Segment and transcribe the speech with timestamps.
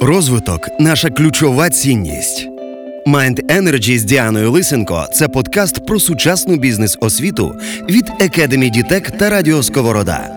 [0.00, 2.48] Розвиток наша ключова цінність.
[3.06, 7.54] Mind Energy з Діаною Лисенко це подкаст про сучасну бізнес-освіту
[7.90, 10.30] від Academy Дітек та Радіо Сковорода.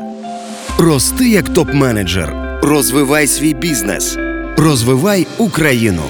[0.77, 2.59] Рости як топ-менеджер.
[2.63, 4.17] Розвивай свій бізнес.
[4.57, 6.01] Розвивай Україну.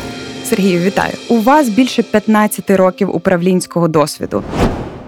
[0.45, 1.13] Сергію, вітаю!
[1.29, 4.43] У вас більше 15 років управлінського досвіду.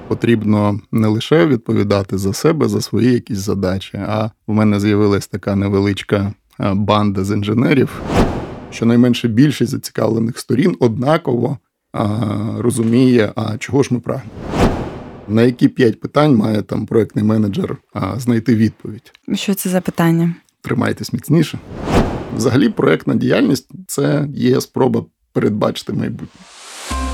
[0.08, 5.56] Потрібно не лише відповідати за себе, за свої якісь задачі, а в мене з'явилась така
[5.56, 8.02] невеличка банда з інженерів.
[8.72, 11.58] Щонайменше більшість зацікавлених сторін однаково
[11.94, 12.08] а,
[12.58, 14.32] розуміє, а чого ж ми прагнемо.
[15.28, 19.12] На які п'ять питань має там проектний менеджер а, знайти відповідь?
[19.34, 20.36] Що це за питання?
[20.62, 21.60] Тримайтесь міцніше.
[22.36, 26.42] Взагалі, проектна діяльність це є спроба передбачити майбутнє.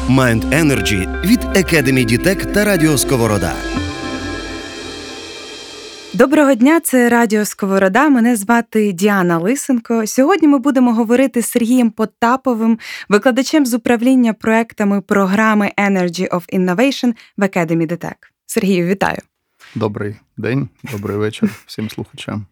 [0.09, 3.53] Mind Energy від Academy Дітек та Радіо Сковорода.
[6.17, 8.09] Доброго дня, це Радіо Сковорода.
[8.09, 10.07] Мене звати Діана Лисенко.
[10.07, 17.13] Сьогодні ми будемо говорити з Сергієм Потаповим, викладачем з управління проектами програми Energy of Innovation
[17.37, 18.15] в Academy DTEC.
[18.45, 19.17] Сергію, вітаю!
[19.75, 22.45] Добрий день, добрий вечір всім слухачам.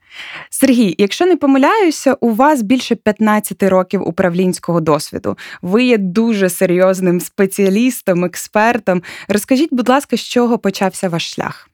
[0.49, 5.37] Сергій, якщо не помиляюся, у вас більше 15 років управлінського досвіду.
[5.61, 9.03] Ви є дуже серйозним спеціалістом, експертом.
[9.27, 11.69] Розкажіть, будь ласка, з чого почався ваш шлях?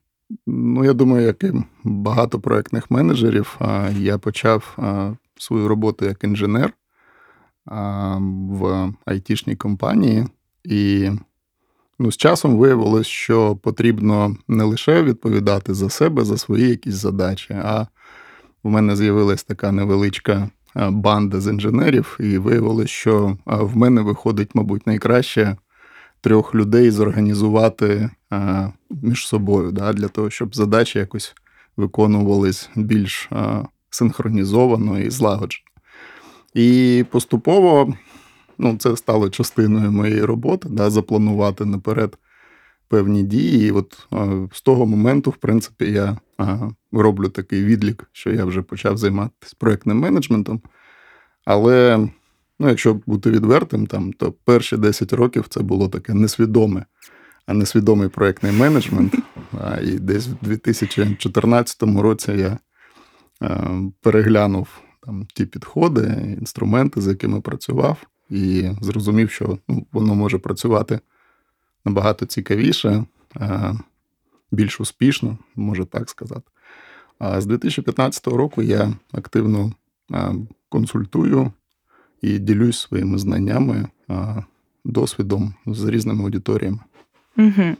[0.47, 3.59] Ну, я думаю, як і багато проектних менеджерів,
[3.97, 4.77] я почав
[5.37, 6.73] свою роботу як інженер
[8.49, 10.25] в айтішній компанії,
[10.63, 11.09] і
[11.99, 17.53] ну, з часом виявилось, що потрібно не лише відповідати за себе, за свої якісь задачі,
[17.53, 17.87] а
[18.63, 24.87] в мене з'явилась така невеличка банда з інженерів, і виявилось, що в мене виходить, мабуть,
[24.87, 25.55] найкраще
[26.21, 28.09] трьох людей зорганізувати
[28.89, 31.35] між собою, да, для того, щоб задачі якось
[31.77, 33.29] виконувались більш
[33.89, 35.65] синхронізовано і злагоджено.
[36.53, 37.93] І поступово
[38.57, 42.17] ну, це стало частиною моєї роботи, да, запланувати наперед
[42.87, 43.67] певні дії.
[43.67, 44.07] І от
[44.53, 46.17] з того моменту, в принципі, я
[46.91, 50.61] роблю такий відлік, що я вже почав займатися проєктним менеджментом.
[51.45, 52.07] Але
[52.61, 56.85] Ну, якщо бути відвертим, там, то перші 10 років це було таке несвідоме,
[57.45, 59.15] а несвідомий проєктний менеджмент.
[59.61, 62.57] А, І десь в 2014 році я
[63.39, 64.67] а, переглянув
[65.05, 67.97] там ті підходи, інструменти, з якими працював,
[68.29, 70.99] і зрозумів, що ну, воно може працювати
[71.85, 73.05] набагато цікавіше,
[73.35, 73.73] а,
[74.51, 76.51] більш успішно, може так сказати.
[77.19, 79.71] А з 2015 року я активно
[80.69, 81.51] консультую
[82.21, 83.87] і ділюсь своїми знаннями,
[84.85, 86.79] досвідом з різними аудиторіями.
[87.37, 87.75] Угу.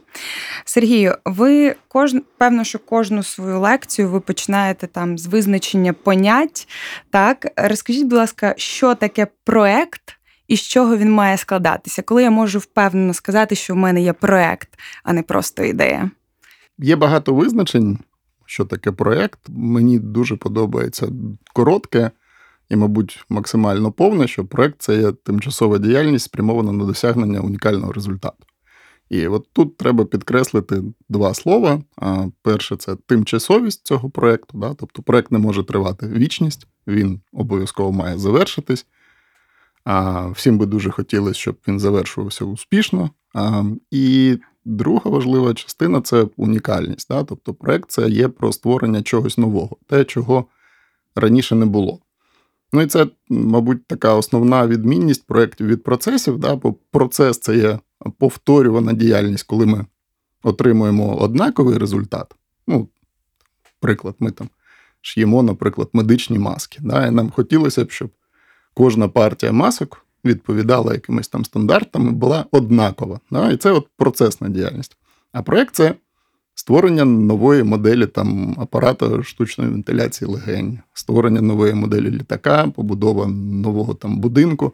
[0.64, 2.14] Сергію, ви кож...
[2.38, 6.68] певно, що кожну свою лекцію ви починаєте там з визначення понять.
[7.10, 12.02] Так, розкажіть, будь ласка, що таке проект і з чого він має складатися?
[12.02, 14.68] Коли я можу впевнено сказати, що в мене є проект,
[15.04, 16.10] а не просто ідея?
[16.78, 17.98] Є багато визначень,
[18.46, 19.38] що таке проект.
[19.48, 21.08] Мені дуже подобається
[21.52, 22.10] коротке
[22.72, 28.46] і, мабуть, максимально повне, що проект це є тимчасова діяльність, спрямована на досягнення унікального результату.
[29.10, 31.82] І от тут треба підкреслити два слова.
[32.42, 34.58] Перше, це тимчасовість цього проекту.
[34.58, 34.74] Да?
[34.74, 38.86] Тобто проект не може тривати вічність, він обов'язково має завершитись.
[39.84, 43.10] А Всім би дуже хотілося, щоб він завершувався успішно.
[43.34, 47.08] А, І друга важлива частина це унікальність.
[47.08, 47.24] Да?
[47.24, 50.44] Тобто, проект це є про створення чогось нового, те, чого
[51.16, 52.00] раніше не було.
[52.72, 56.38] Ну і це, мабуть, така основна відмінність проєктів від процесів.
[56.38, 56.56] Да?
[56.56, 57.78] Бо процес це є
[58.18, 59.86] повторювана діяльність, коли ми
[60.42, 62.34] отримуємо однаковий результат.
[62.66, 62.88] Ну,
[63.80, 64.48] Приклад, ми там
[65.00, 66.78] ш'ємо, наприклад, медичні маски.
[66.82, 67.06] Да?
[67.06, 68.10] І нам хотілося б, щоб
[68.74, 73.20] кожна партія масок відповідала якимось там стандартам і була однакова.
[73.30, 73.50] Да?
[73.50, 74.96] І це от процесна діяльність.
[75.32, 75.94] А проєкт це
[76.62, 84.18] Створення нової моделі там апарату штучної вентиляції легень, створення нової моделі літака, побудова нового там
[84.18, 84.72] будинку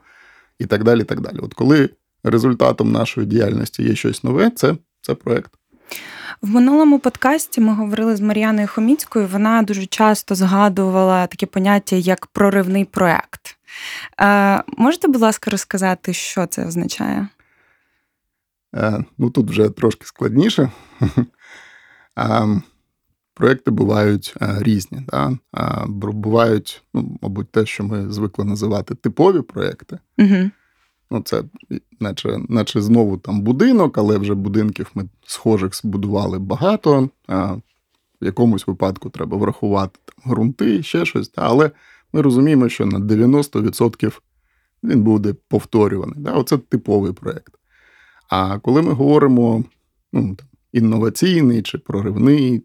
[0.58, 1.04] і так далі.
[1.04, 1.38] так далі.
[1.38, 1.90] От коли
[2.24, 5.52] результатом нашої діяльності є щось нове, це, це проект.
[6.42, 9.28] В минулому подкасті ми говорили з Мар'яною Хоміцькою.
[9.32, 13.56] Вона дуже часто згадувала таке поняття як проривний проект.
[14.20, 17.28] Е, Можете, будь ласка, розказати, що це означає?
[18.74, 20.70] Е, Ну тут вже трошки складніше.
[23.34, 24.98] Проекти бувають різні.
[25.08, 25.38] Да?
[25.88, 29.98] Бувають, ну, мабуть, те, що ми звикли називати типові проекти.
[30.18, 30.50] Угу.
[31.10, 31.42] Ну, Це
[32.00, 37.08] наче наче знову там будинок, але вже будинків ми схожих збудували багато.
[37.26, 37.56] А
[38.20, 41.32] В якомусь випадку треба врахувати там, ґрунти, ще щось.
[41.32, 41.42] Да?
[41.42, 41.70] Але
[42.12, 44.20] ми розуміємо, що на 90%
[44.84, 46.18] він буде повторюваний.
[46.18, 46.32] Да?
[46.32, 47.54] Оце типовий проєкт.
[48.30, 49.64] А коли ми говоримо
[50.12, 52.62] ну, там, інноваційний чи проривний,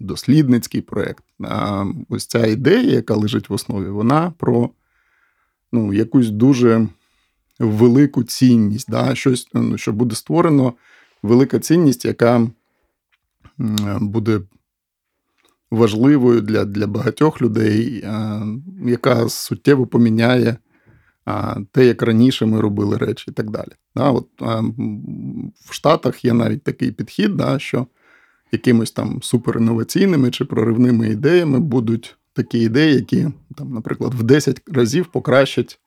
[0.00, 1.24] дослідницький проєкт,
[2.08, 4.70] ось ця ідея, яка лежить в основі, вона про
[5.72, 6.88] ну, якусь дуже
[7.58, 9.14] велику цінність, да?
[9.14, 10.74] щось, ну, що буде створено
[11.22, 12.50] велика цінність, яка
[14.00, 14.40] буде
[15.70, 18.04] важливою для для багатьох людей,
[18.84, 20.56] яка суттєво поміняє
[21.72, 23.72] те, як раніше ми робили речі, і так далі.
[23.96, 24.28] Да, от,
[25.66, 27.86] В Штатах є навіть такий підхід, да, що
[28.52, 35.06] якимось там суперінноваційними чи проривними ідеями будуть такі ідеї, які, там, наприклад, в 10 разів
[35.06, 35.78] покращать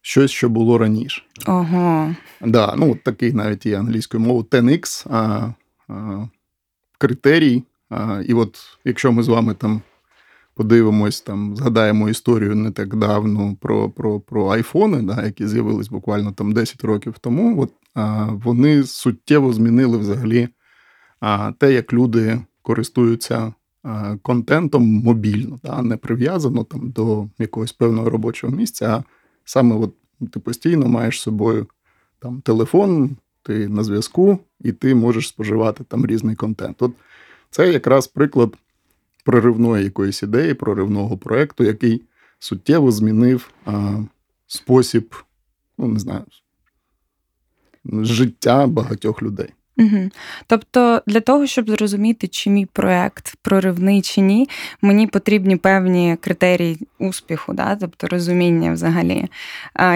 [0.00, 1.22] щось, що було раніше.
[1.46, 2.14] Ого.
[2.40, 5.52] Да, ну, от Такий навіть є англійською мовою 10X а,
[5.88, 6.28] а,
[6.98, 7.62] критерій.
[7.90, 9.82] А, І от якщо ми з вами там
[10.56, 16.32] подивимось, там згадаємо історію не так давно про про, про айфони, да, які з'явились буквально
[16.32, 20.48] там 10 років тому, от, а, вони суттєво змінили взагалі
[21.20, 28.10] а, те, як люди користуються а, контентом мобільно, да, не прив'язано там до якогось певного
[28.10, 28.86] робочого місця.
[28.88, 29.02] а
[29.44, 29.94] Саме от
[30.32, 31.66] ти постійно маєш з собою
[32.18, 36.82] там телефон, ти на зв'язку, і ти можеш споживати там різний контент.
[36.82, 36.92] От
[37.50, 38.54] це якраз приклад
[39.26, 42.02] проривної якоїсь ідеї, проривного проєкту, який
[42.38, 43.98] суттєво змінив а,
[44.46, 45.14] спосіб,
[45.78, 46.24] ну не знаю,
[47.84, 49.48] життя багатьох людей.
[49.78, 50.10] Угу.
[50.46, 54.48] Тобто, для того, щоб зрозуміти, чи мій проект проривний чи ні,
[54.82, 57.76] мені потрібні певні критерії успіху, да?
[57.76, 59.28] тобто розуміння взагалі,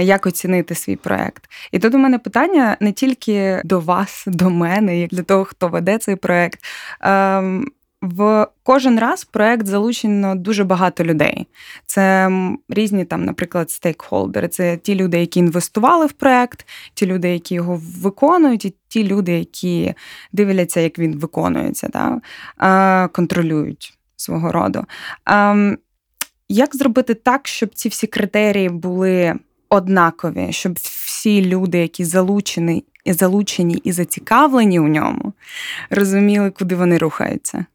[0.00, 1.44] як оцінити свій проект.
[1.72, 5.68] І тут у мене питання не тільки до вас, до мене, як для того, хто
[5.68, 6.60] веде цей проект.
[8.02, 11.46] Ем, в кожен раз проект залучено дуже багато людей.
[11.86, 12.30] Це
[12.68, 14.48] різні там, наприклад, стейкхолдери.
[14.48, 19.32] Це ті люди, які інвестували в проект, ті люди, які його виконують, і ті люди,
[19.32, 19.94] які
[20.32, 23.08] дивляться, як він виконується, да?
[23.08, 24.84] контролюють свого роду.
[26.48, 29.34] Як зробити так, щоб ці всі критерії були
[29.68, 35.32] однакові, щоб всі люди, які залучені, залучені і зацікавлені у ньому,
[35.90, 37.66] розуміли, куди вони рухаються?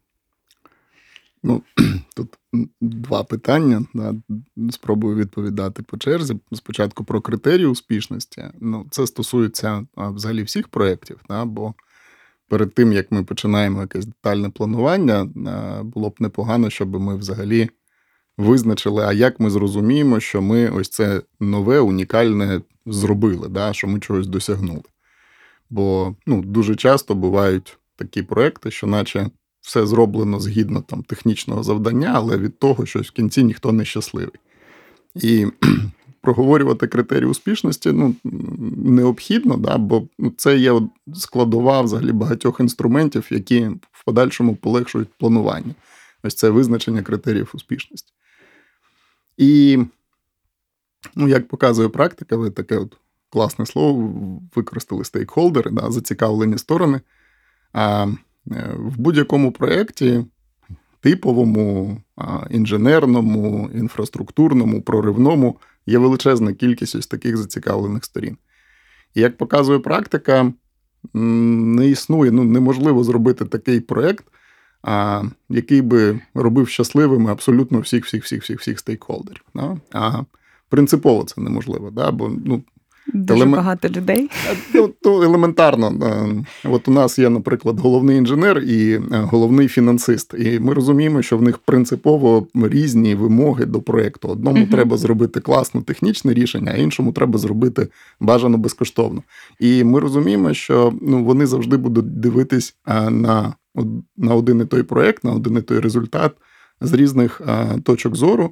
[1.46, 1.62] Ну,
[2.16, 2.28] тут
[2.80, 3.84] два питання.
[3.94, 4.14] Да,
[4.70, 6.36] Спробую відповідати по черзі.
[6.52, 8.44] Спочатку про критерії успішності.
[8.60, 11.74] Ну, Це стосується взагалі всіх проєктів, да, бо
[12.48, 15.24] перед тим, як ми починаємо якесь детальне планування,
[15.84, 17.70] було б непогано, щоб ми взагалі
[18.38, 24.00] визначили, а як ми зрозуміємо, що ми ось це нове, унікальне зробили, да, що ми
[24.00, 24.82] чогось досягнули.
[25.70, 29.30] Бо ну, дуже часто бувають такі проекти, що наче
[29.66, 34.40] все зроблено згідно там технічного завдання, але від того, що в кінці ніхто не щасливий.
[35.14, 35.46] І
[36.20, 38.14] проговорювати критерії успішності ну,
[38.84, 40.80] необхідно, да, бо ну, це є
[41.14, 45.74] складова взагалі багатьох інструментів, які в подальшому полегшують планування.
[46.22, 48.12] Ось це визначення критеріїв успішності.
[49.36, 49.78] І,
[51.16, 52.96] ну, як показує практика, ви таке от
[53.30, 54.12] класне слово
[54.54, 57.00] використали стейкхолдери, да, зацікавлені сторони.
[57.72, 58.06] А
[58.76, 60.24] в будь-якому проєкті,
[61.00, 61.96] типовому,
[62.50, 68.36] інженерному, інфраструктурному, проривному, є величезна кількість ось таких зацікавлених сторін.
[69.14, 70.52] І як показує практика,
[71.14, 74.24] не існує, ну неможливо зробити такий проєкт,
[75.48, 79.42] який би робив щасливими абсолютно всіх всіх всіх всіх стейкхолдерів.
[79.54, 79.76] Да?
[79.92, 80.22] А
[80.68, 81.90] принципово це неможливо.
[81.90, 82.10] Да?
[82.10, 82.62] Бо ну,
[83.14, 83.52] Дуже Елем...
[83.52, 84.30] багато людей.
[84.50, 85.92] Е, ну, то елементарно.
[86.64, 90.34] Е, от у нас є, наприклад, головний інженер і е, головний фінансист.
[90.38, 94.28] І ми розуміємо, що в них принципово різні вимоги до проєкту.
[94.28, 97.88] Одному uh треба зробити класне технічне рішення, а іншому треба зробити
[98.20, 99.22] бажано безкоштовно.
[99.60, 102.76] І ми розуміємо, що ну, вони завжди будуть дивитись
[103.10, 103.54] на,
[104.16, 106.32] на один і той проєкт, на один і той результат
[106.80, 107.40] з різних
[107.84, 108.50] точок зору.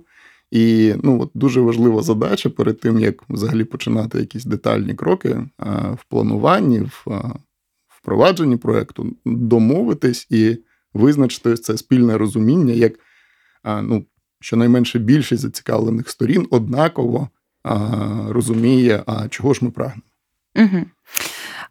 [0.54, 5.37] І ну, от дуже важлива задача перед тим, як взагалі починати якісь детальні кроки
[5.92, 7.06] в плануванні, в
[7.88, 10.56] впровадженні проєкту, домовитись і
[10.92, 12.92] визначити це спільне розуміння, як
[13.64, 14.04] ну,
[14.40, 17.28] щонайменше більшість зацікавлених сторін однаково
[18.28, 20.02] розуміє, а чого ж ми прагнемо.
[20.56, 20.84] Угу.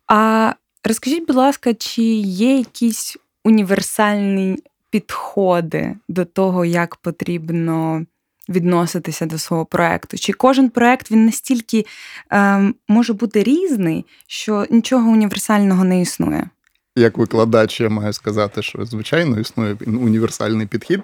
[0.07, 4.57] А розкажіть, будь ласка, чи є якісь універсальні
[4.89, 8.05] підходи до того, як потрібно
[8.49, 10.17] відноситися до свого проекту?
[10.17, 11.85] Чи кожен проект він настільки
[12.31, 16.49] е, може бути різний, що нічого універсального не існує?
[16.95, 21.01] Як викладач, я маю сказати, що звичайно існує універсальний підхід.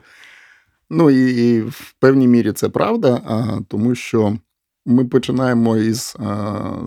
[0.90, 4.38] Ну і, і в певній мірі це правда, а, тому що
[4.86, 6.18] ми починаємо із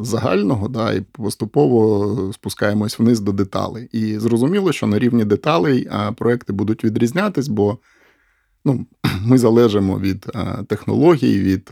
[0.01, 3.89] загального, да, і поступово спускаємось вниз до деталей.
[3.93, 7.79] І зрозуміло, що на рівні деталей проекти будуть відрізнятись, бо
[8.65, 8.87] ну,
[9.27, 10.27] ми залежимо від
[10.69, 11.71] технологій, від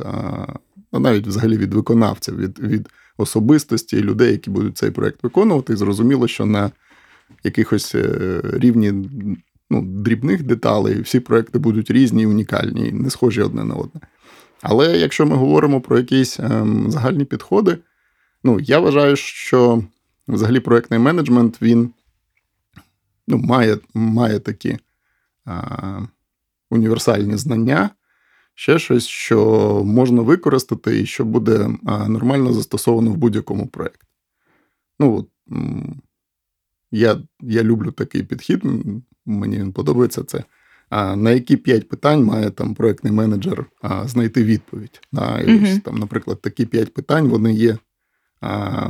[0.92, 5.72] ну, навіть взагалі від виконавців, від від особистості людей, які будуть цей проект виконувати.
[5.72, 6.70] І зрозуміло, що на
[7.44, 8.92] якихось е, рівні
[9.70, 14.00] ну, дрібних деталей всі проекти будуть різні, унікальні, не схожі одне на одне.
[14.62, 17.78] Але якщо ми говоримо про якісь ем, загальні підходи,
[18.44, 19.82] ну, я вважаю, що
[20.28, 21.90] взагалі проектний менеджмент він
[23.28, 24.78] ну, має має такі
[25.44, 26.00] а,
[26.70, 27.90] універсальні знання,
[28.54, 31.70] ще щось, що можна використати і що буде
[32.08, 34.06] нормально застосовано в будь-якому проєкті.
[34.98, 35.26] Ну,
[36.90, 38.62] я я люблю такий підхід,
[39.26, 40.44] мені він подобається це.
[40.90, 45.00] А на які п'ять питань має там проектний менеджер а, знайти відповідь?
[45.12, 47.78] А, і ось, там, Наприклад, такі п'ять питань вони є
[48.40, 48.88] а,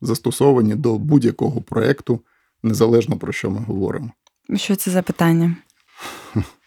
[0.00, 2.20] застосовані до будь-якого проєкту,
[2.62, 4.10] незалежно про що ми говоримо.
[4.56, 5.56] Що це за питання?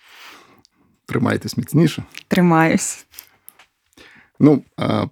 [1.11, 2.03] Тримайтесь міцніше.
[2.27, 3.05] Тримаюсь.
[4.39, 4.63] Ну,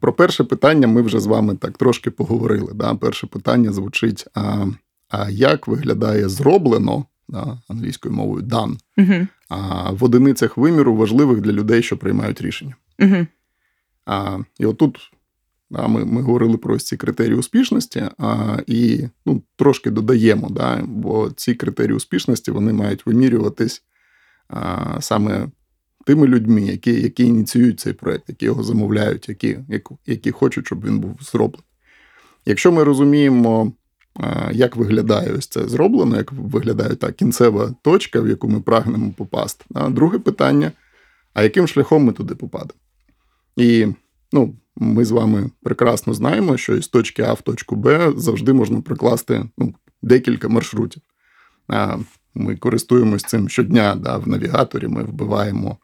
[0.02, 2.74] про перше питання ми вже з вами так трошки поговорили.
[2.74, 2.96] Да?
[2.96, 4.66] Перше питання звучить: а,
[5.10, 8.78] а як виглядає зроблено да, англійською мовою дан
[9.50, 12.76] а, в одиницях виміру важливих для людей, що приймають рішення.
[13.00, 13.28] Угу.
[14.06, 15.12] А, І отут
[15.70, 21.30] да, ми ми говорили про ці критерії успішності, а, і ну, трошки додаємо, да, бо
[21.30, 23.84] ці критерії успішності вони мають вимірюватись
[24.48, 25.48] а, саме
[26.06, 29.60] тими людьми, які які ініціюють цей проект, які його замовляють, які,
[30.06, 31.66] які, хочуть, щоб він був зроблений.
[32.46, 33.74] Якщо ми розуміємо
[34.52, 39.66] як виглядає ось це зроблено, як виглядає та кінцева точка, в яку ми прагнемо попасти.
[39.74, 40.72] А друге питання:
[41.34, 42.80] а яким шляхом ми туди попадемо?
[43.56, 43.88] І
[44.32, 48.82] ну, ми з вами прекрасно знаємо, що із точки А в точку Б завжди можна
[48.82, 51.02] прикласти ну, декілька маршрутів.
[52.34, 55.78] Ми користуємось цим щодня да, в навігаторі, ми вбиваємо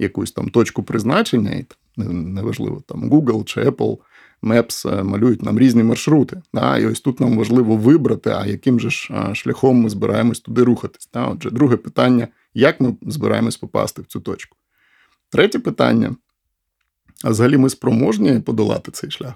[0.00, 1.66] якусь там точку призначення, і
[1.96, 3.98] неважливо, там Google чи Apple
[4.42, 6.42] Maps е, малюють нам різні маршрути.
[6.54, 6.78] Да?
[6.78, 11.08] І ось тут нам важливо вибрати, а яким же ж шляхом ми збираємось туди рухатись.
[11.14, 11.26] Да?
[11.26, 14.56] Отже, друге питання: як ми збираємось попасти в цю точку?
[15.30, 16.16] Третє питання:
[17.24, 19.34] а взагалі ми спроможні подолати цей шлях?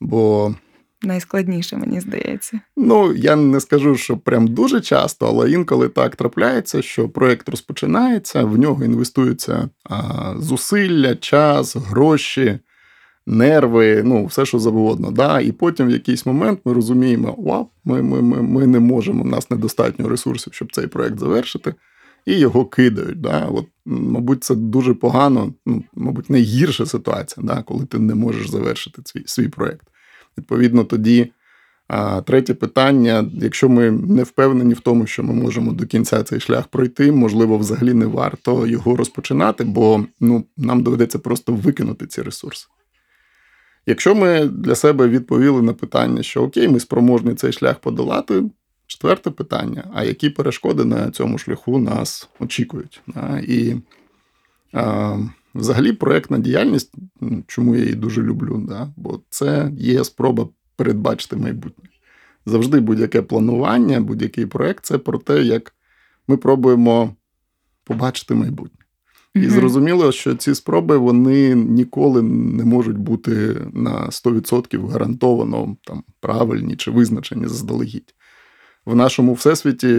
[0.00, 0.54] Бо.
[1.02, 2.60] Найскладніше, мені здається.
[2.76, 8.44] Ну, я не скажу, що прям дуже часто, але інколи так трапляється, що проєкт розпочинається,
[8.44, 12.58] в нього інвестуються а, зусилля, час, гроші,
[13.26, 15.10] нерви, ну, все, що завгодно.
[15.10, 15.40] Да?
[15.40, 19.26] І потім в якийсь момент ми розуміємо, вау, ми ми, ми, ми не можемо, у
[19.26, 21.74] нас недостатньо ресурсів, щоб цей проект завершити,
[22.26, 23.20] і його кидають.
[23.20, 23.46] Да?
[23.46, 27.62] От, Мабуть, це дуже погано, ну, мабуть, найгірша ситуація, да?
[27.62, 29.86] коли ти не можеш завершити свій, свій проект.
[30.38, 31.32] Відповідно, тоді.
[32.24, 36.66] Третє питання: якщо ми не впевнені в тому, що ми можемо до кінця цей шлях
[36.66, 42.66] пройти, можливо, взагалі не варто його розпочинати, бо ну, нам доведеться просто викинути ці ресурси.
[43.86, 48.42] Якщо ми для себе відповіли на питання, що окей, ми спроможні цей шлях подолати,
[48.86, 53.02] четверте питання: а які перешкоди на цьому шляху нас очікують?
[53.42, 53.74] І
[55.54, 56.94] взагалі проєктна діяльність,
[57.46, 58.92] чому я її дуже люблю, да?
[58.96, 61.88] бо це є спроба передбачити майбутнє.
[62.46, 65.74] Завжди будь-яке планування, будь-який проєкт це про те, як
[66.28, 67.16] ми пробуємо
[67.84, 68.78] побачити майбутнє.
[69.34, 76.76] І зрозуміло, що ці спроби вони ніколи не можуть бути на 100% гарантовано там правильні
[76.76, 78.14] чи визначені заздалегідь.
[78.84, 79.96] В нашому всесвіті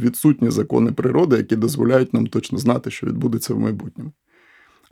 [0.00, 4.12] відсутні закони природи, які дозволяють нам точно знати, що відбудеться в майбутньому.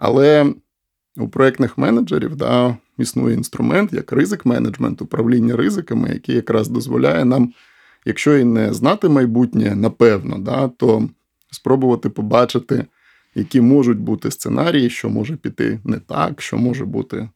[0.00, 0.54] Але
[1.16, 7.52] у проєктних менеджерів да, існує інструмент як ризик менеджмент, управління ризиками, який якраз дозволяє нам,
[8.04, 11.08] якщо і не знати майбутнє, напевно, да, то
[11.50, 12.86] спробувати побачити
[13.34, 17.28] які можуть бути сценарії, що може піти не так, що може бути,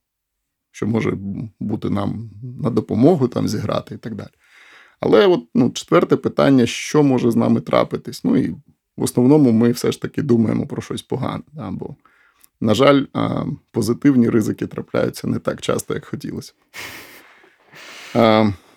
[0.71, 1.18] що може
[1.61, 2.30] бути нам
[2.61, 4.28] на допомогу там зіграти і так далі.
[5.00, 8.25] Але от, ну, четверте питання, що може з нами трапитись?
[8.25, 8.49] Ну і
[8.97, 11.42] в основному ми все ж таки думаємо про щось погане.
[11.52, 11.71] Да?
[11.71, 11.97] Бо,
[12.64, 13.04] на жаль,
[13.71, 16.52] позитивні ризики трапляються не так часто, як хотілося.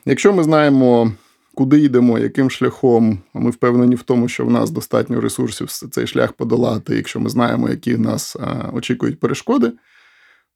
[0.06, 1.12] Якщо ми знаємо
[1.56, 3.20] куди йдемо, яким шляхом.
[3.34, 6.96] Ми впевнені в тому, що в нас достатньо ресурсів цей шлях подолати.
[6.96, 8.38] Якщо ми знаємо, які нас
[8.74, 9.72] очікують перешкоди,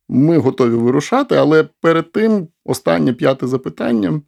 [0.09, 1.35] ми готові вирушати.
[1.35, 4.21] Але перед тим останнє п'яте запитання.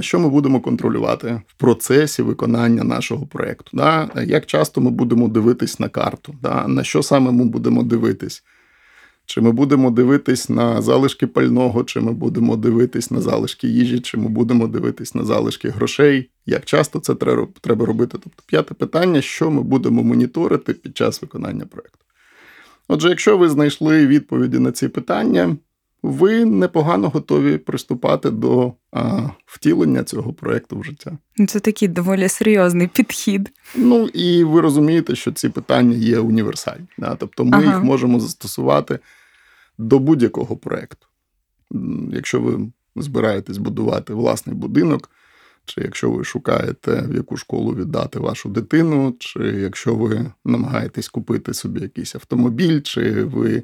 [0.00, 3.82] Що ми будемо контролювати в процесі виконання нашого проєкту?
[4.26, 6.34] Як часто ми будемо дивитись на карту?
[6.66, 8.44] На що саме ми будемо дивитись?
[9.26, 14.16] Чи ми будемо дивитись на залишки пального, чи ми будемо дивитись на залишки їжі, чи
[14.16, 16.30] ми будемо дивитись на залишки грошей?
[16.46, 17.14] Як часто це
[17.60, 18.18] треба робити?
[18.22, 21.98] Тобто, п'яте питання, що ми будемо моніторити під час виконання проєкту.
[22.88, 25.56] Отже, якщо ви знайшли відповіді на ці питання,
[26.02, 31.18] ви непогано готові приступати до а, втілення цього проєкту в життя.
[31.48, 33.50] Це такий доволі серйозний підхід.
[33.76, 36.86] Ну і ви розумієте, що ці питання є універсальні.
[36.98, 37.14] Да?
[37.14, 37.74] Тобто ми ага.
[37.74, 38.98] їх можемо застосувати
[39.78, 41.06] до будь-якого проєкту.
[42.12, 45.10] Якщо ви збираєтесь будувати власний будинок,
[45.64, 51.54] чи якщо ви шукаєте, в яку школу віддати вашу дитину, чи якщо ви намагаєтесь купити
[51.54, 53.62] собі якийсь автомобіль, чи ви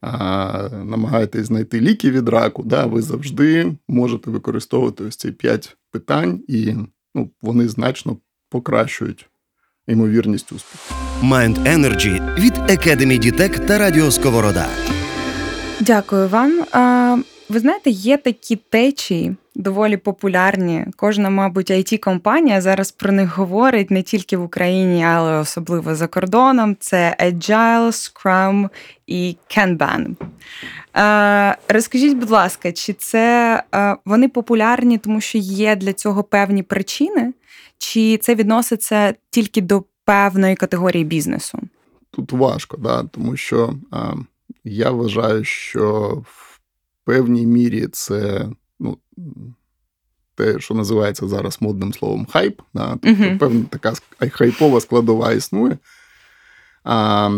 [0.00, 6.40] а, намагаєтесь знайти ліки від раку, да, ви завжди можете використовувати ось ці п'ять питань,
[6.48, 6.74] і
[7.14, 8.16] ну, вони значно
[8.50, 9.28] покращують
[9.88, 10.94] ймовірність успіху.
[11.22, 14.66] Mind Energy від Academy Дітек та Радіо Сковорода.
[15.80, 16.64] Дякую вам.
[17.48, 20.86] Ви знаєте, є такі течії, доволі популярні.
[20.96, 26.06] Кожна, мабуть, it компанія зараз про них говорить не тільки в Україні, але особливо за
[26.06, 26.76] кордоном.
[26.80, 28.68] Це Agile, Scrum
[29.06, 30.14] і Kanban.
[31.68, 33.62] Розкажіть, будь ласка, чи це
[34.04, 37.32] вони популярні, тому що є для цього певні причини,
[37.78, 41.58] чи це відноситься тільки до певної категорії бізнесу?
[42.10, 43.74] Тут важко, да, тому що.
[44.68, 46.60] Я вважаю, що в
[47.04, 48.48] певній мірі це
[48.80, 48.98] ну,
[50.34, 52.60] те, що називається зараз модним словом хайп.
[52.74, 52.90] Да?
[53.02, 53.38] Тобто uh-huh.
[53.38, 53.92] певна така
[54.30, 55.78] хайпова складова існує.
[56.84, 57.30] А,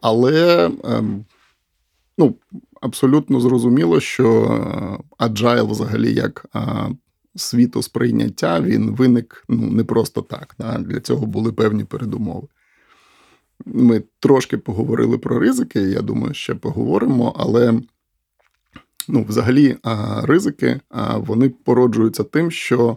[0.00, 1.24] Але ем,
[2.18, 2.34] ну,
[2.80, 4.26] абсолютно зрозуміло, що
[5.18, 6.46] agile взагалі як
[7.36, 10.54] світосприйняття він виник ну, не просто так.
[10.58, 10.78] Да?
[10.78, 12.48] Для цього були певні передумови.
[13.66, 17.80] Ми трошки поговорили про ризики, я думаю, ще поговоримо, але
[19.08, 19.76] ну, взагалі
[20.22, 20.80] ризики
[21.16, 22.96] вони породжуються тим, що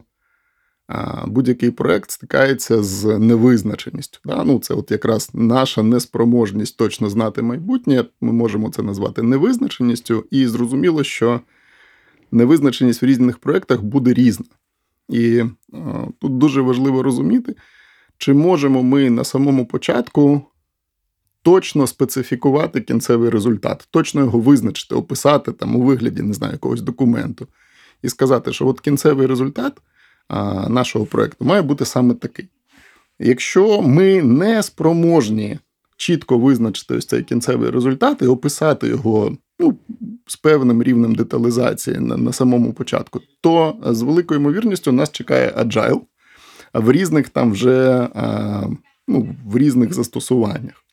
[1.28, 4.20] будь-який проект стикається з невизначеністю.
[4.26, 4.44] Да?
[4.44, 8.06] Ну, Це от якраз наша неспроможність точно знати майбутнє.
[8.22, 11.42] Ми можемо це назвати невизначеністю, і зрозуміло, що
[12.32, 14.46] невизначеність в різних проєктах буде різна.
[15.10, 15.44] І
[16.20, 17.56] тут дуже важливо розуміти.
[18.18, 20.42] Чи можемо ми на самому початку
[21.48, 27.48] точно специфікувати кінцевий результат, точно його визначити, описати там у вигляді, не знаю, якогось документу,
[28.02, 29.74] і сказати, що от кінцевий результат
[30.28, 32.50] а, нашого проєкту має бути саме такий.
[33.20, 35.60] Якщо ми не спроможні
[35.98, 39.78] чітко визначити ось цей кінцевий результат і описати його ну,
[40.26, 46.02] з певним рівнем деталізації на, на самому початку, то з великою ймовірністю нас чекає agile
[46.74, 48.08] в різних там вже
[49.08, 50.84] ну, в різних застосуваннях.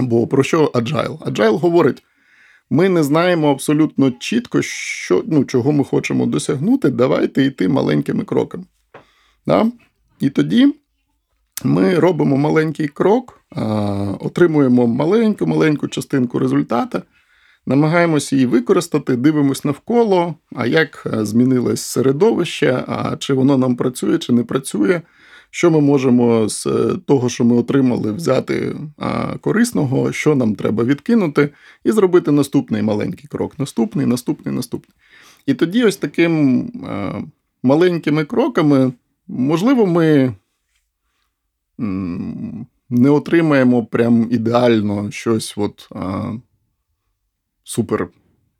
[0.00, 1.18] Бо про що Agile?
[1.18, 2.02] Agile говорить:
[2.70, 6.90] ми не знаємо абсолютно чітко, що, ну, чого ми хочемо досягнути.
[6.90, 8.64] Давайте йти маленькими кроками.
[9.46, 9.66] Да?
[10.20, 10.74] І тоді
[11.64, 13.40] ми робимо маленький крок,
[14.20, 17.02] отримуємо маленьку-маленьку частинку результата,
[17.66, 24.32] намагаємося її використати, дивимось навколо, а як змінилось середовище, а чи воно нам працює, чи
[24.32, 25.00] не працює.
[25.50, 28.76] Що ми можемо з е, того, що ми отримали, взяти
[29.40, 31.50] корисного, що нам треба відкинути,
[31.84, 33.58] і зробити наступний маленький крок.
[33.58, 34.96] Наступний, наступний, наступний.
[35.46, 36.70] І тоді, ось таким
[37.62, 38.92] маленькими кроками,
[39.28, 40.34] можливо, ми
[42.90, 45.88] не отримаємо прям ідеально щось от,
[47.64, 48.08] супер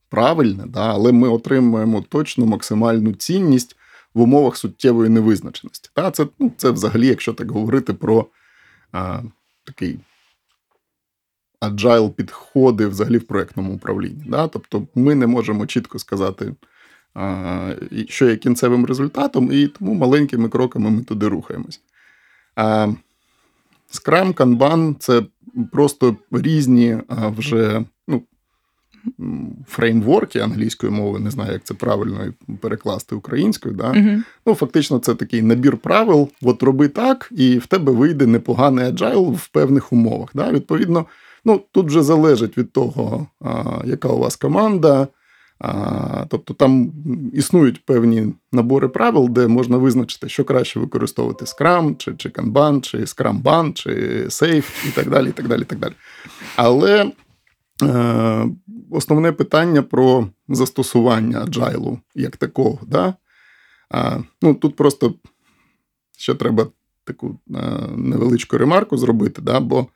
[0.09, 3.77] правильне, да, але ми отримуємо точно максимальну цінність
[4.17, 5.91] в умовах суттєвої невизначеності.
[5.95, 8.27] Та Це ну, це взагалі, якщо так говорити про
[8.93, 9.23] а,
[9.65, 9.99] такий
[11.61, 14.25] agile підходи взагалі в проєктному управлінні.
[14.27, 14.49] Да?
[14.49, 16.55] Тобто ми не можемо чітко сказати,
[17.15, 17.75] а,
[18.09, 21.81] що є кінцевим результатом, і тому маленькими кроками ми туди рухаємось.
[22.55, 22.89] А,
[23.93, 25.23] Scrum, Kanban– це
[25.73, 27.85] просто різні а, вже
[29.69, 32.19] фреймворки англійської мови, не знаю, як це правильно
[32.61, 33.75] перекласти українською.
[33.75, 33.93] Да?
[33.93, 36.29] uh Ну, Фактично, це такий набір правил.
[36.43, 40.29] От роби так, і в тебе вийде непоганий agile в певних умовах.
[40.35, 40.53] Да?
[40.53, 41.07] Відповідно,
[41.45, 45.09] ну, тут вже залежить від того, а, яка у вас команда.
[45.59, 46.93] А, Тобто там
[47.33, 52.99] існують певні набори правил, де можна визначити, що краще використовувати Scrum, чи чи Kanban, чи
[52.99, 53.91] Scrum-Ban, чи
[54.25, 55.29] Safe і так далі.
[55.29, 55.93] і так далі, і так далі.
[56.57, 57.13] Але Е,
[58.91, 62.79] основне питання про застосування аджайлу як такого.
[62.87, 63.15] Да?
[64.43, 65.15] Ну, Тут просто
[66.19, 66.67] ще треба
[67.05, 67.61] таку е,
[67.97, 69.61] невеличку ремарку зробити, да?
[69.61, 69.87] бо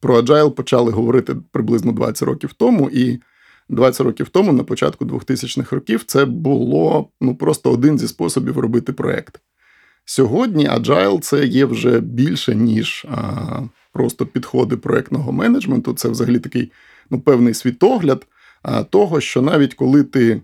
[0.00, 3.20] про Agile почали говорити приблизно 20 років тому, і
[3.68, 8.92] 20 років тому, на початку 2000-х років, це було ну, просто один зі способів робити
[8.92, 9.40] проект.
[10.04, 13.60] Сьогодні Agile це є вже більше, ніж а,
[13.96, 15.92] просто підходи проектного менеджменту.
[15.92, 16.72] Це взагалі такий
[17.10, 18.26] ну, певний світогляд
[18.90, 20.40] того, що навіть коли ти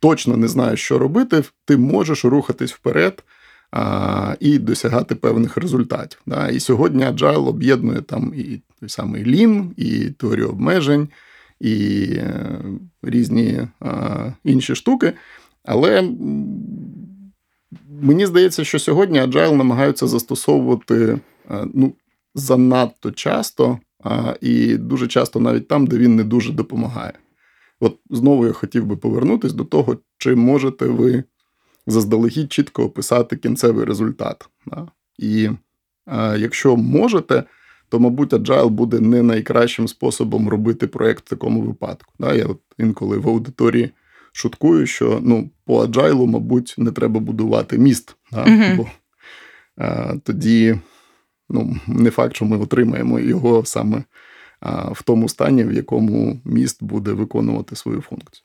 [0.00, 3.24] точно не знаєш, що робити, ти можеш рухатись вперед
[3.70, 6.20] а, і досягати певних результатів.
[6.26, 6.48] Да?
[6.48, 11.08] І сьогодні Agile об'єднує там і той самий Lean, і теорію обмежень,
[11.60, 12.60] і е,
[13.02, 15.12] різні а, інші штуки.
[15.64, 16.10] Але
[18.02, 21.18] мені здається, що сьогодні Agile намагаються застосовувати
[21.50, 21.92] е, ну,
[22.34, 27.12] занадто часто, а, і дуже часто навіть там, де він не дуже допомагає.
[27.80, 31.24] От знову я хотів би повернутися до того, чи можете ви
[31.86, 34.48] заздалегідь чітко описати кінцевий результат.
[34.66, 34.88] Да?
[35.18, 35.50] І
[36.06, 37.44] а, якщо можете,
[37.88, 42.12] то, мабуть, Agile буде не найкращим способом робити проєкт в такому випадку.
[42.18, 42.34] Да?
[42.34, 43.90] Я от інколи в аудиторії
[44.32, 48.16] шуткую, що ну, по Agile, мабуть, не треба будувати міст.
[48.32, 48.44] Да?
[48.44, 48.76] Мгм.
[48.76, 48.86] Бо
[49.76, 50.76] а, тоді
[51.48, 54.04] ну, не факт, що ми отримаємо його саме
[54.92, 58.44] в тому стані, в якому міст буде виконувати свою функцію.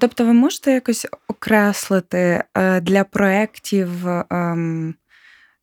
[0.00, 4.94] Тобто, ви можете якось окреслити е, для проєктів, ем,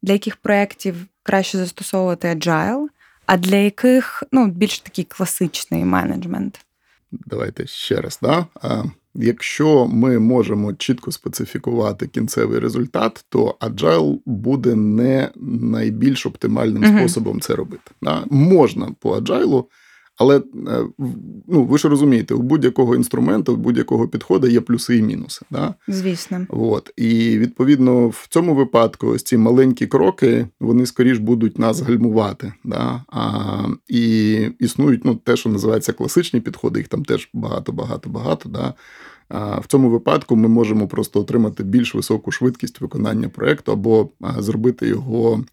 [0.02, 2.88] для яких проєктів краще застосовувати agile,
[3.26, 6.66] а для яких ну, більш такий класичний менеджмент?
[7.12, 8.20] Давайте ще раз.
[8.22, 8.46] Да?
[9.16, 15.30] Якщо ми можемо чітко специфікувати кінцевий результат, то Agile буде не
[15.62, 16.98] найбільш оптимальним Мгм.
[17.00, 17.92] способом це робити.
[18.30, 19.64] Можна по Agile,
[20.18, 20.42] але е,
[21.48, 25.46] ну, ви ж розумієте, у будь-якого інструменту, у будь-якого підходу є плюси і мінуси.
[25.52, 25.74] Да?
[25.88, 26.48] Звісно.
[26.50, 26.94] От.
[26.98, 32.54] І відповідно в цьому випадку ось ці маленькі кроки вони скоріш будуть нас гальмувати.
[32.64, 33.04] Да?
[33.08, 38.50] А, і існують ну, те, що називається класичні підходи, їх там теж багато, багато, багато.
[38.50, 38.74] Да?
[39.30, 44.88] А, в цьому випадку ми можемо просто отримати більш високу швидкість виконання проєкту або зробити
[44.88, 45.44] його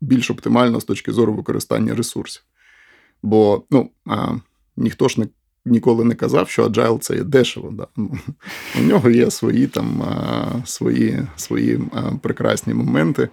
[0.00, 2.42] більш оптимально з точки зору використання ресурсів.
[3.22, 4.34] Бо ну, а,
[4.76, 5.26] ніхто ж не
[5.64, 7.70] ніколи не казав, що agile це є дешево.
[7.70, 7.86] Да?
[7.96, 8.18] Ну,
[8.78, 13.28] У нього є свої там а, свої, свої а, прекрасні моменти.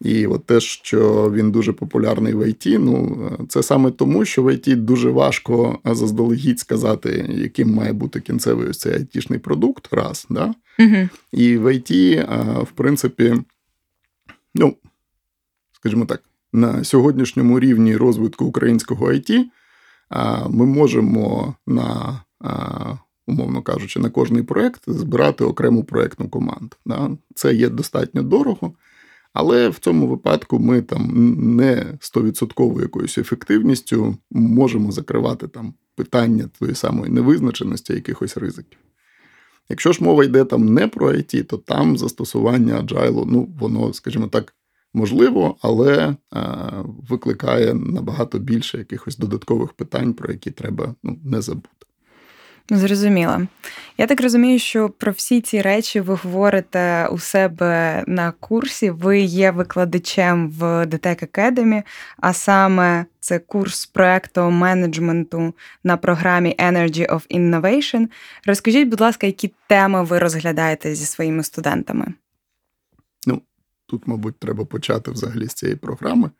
[0.00, 4.54] І от те, що він дуже популярний в ІТ, ну це саме тому, що в
[4.54, 10.54] ІТ дуже важко заздалегідь сказати, яким має бути кінцевий ось цей айтішний продукт, раз, да?
[10.78, 11.08] Угу.
[11.32, 11.90] І в ІТ,
[12.62, 13.34] в принципі,
[14.54, 14.76] ну,
[15.72, 19.44] скажімо так, на сьогоднішньому рівні розвитку українського IT
[20.48, 22.20] ми можемо на,
[23.26, 26.76] умовно кажучи, на кожний проєкт збирати окрему проєктну команду.
[27.34, 28.72] Це є достатньо дорого.
[29.34, 31.10] Але в цьому випадку ми там
[31.56, 38.78] не 100% якоюсь ефективністю можемо закривати там питання тої самої невизначеності, якихось ризиків.
[39.68, 44.26] Якщо ж мова йде там не про IT, то там застосування agile, ну, воно, скажімо
[44.26, 44.54] так,
[44.94, 46.70] можливо, але а,
[47.08, 51.68] викликає набагато більше якихось додаткових питань, про які треба ну, не забути.
[52.70, 53.40] Зрозуміло.
[53.98, 58.90] Я так розумію, що про всі ці речі ви говорите у себе на курсі.
[58.90, 61.82] Ви є викладачем в DTEC Academy,
[62.16, 68.06] а саме це курс проекту менеджменту на програмі Energy of Innovation.
[68.46, 72.14] Розкажіть, будь ласка, які теми ви розглядаєте зі своїми студентами?
[73.92, 76.30] Тут, мабуть, треба почати взагалі з цієї програми,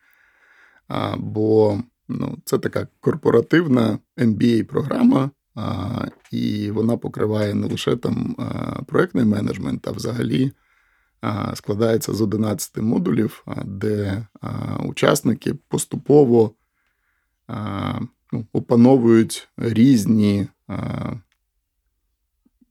[0.88, 5.30] а, бо ну, це така корпоративна MBA-програма.
[5.54, 8.36] А, І вона покриває не лише там
[8.86, 10.52] проектний менеджмент, а взагалі
[11.20, 14.26] а, складається з 11 модулів, де
[14.84, 16.54] учасники поступово
[18.32, 20.46] ну, опановують різні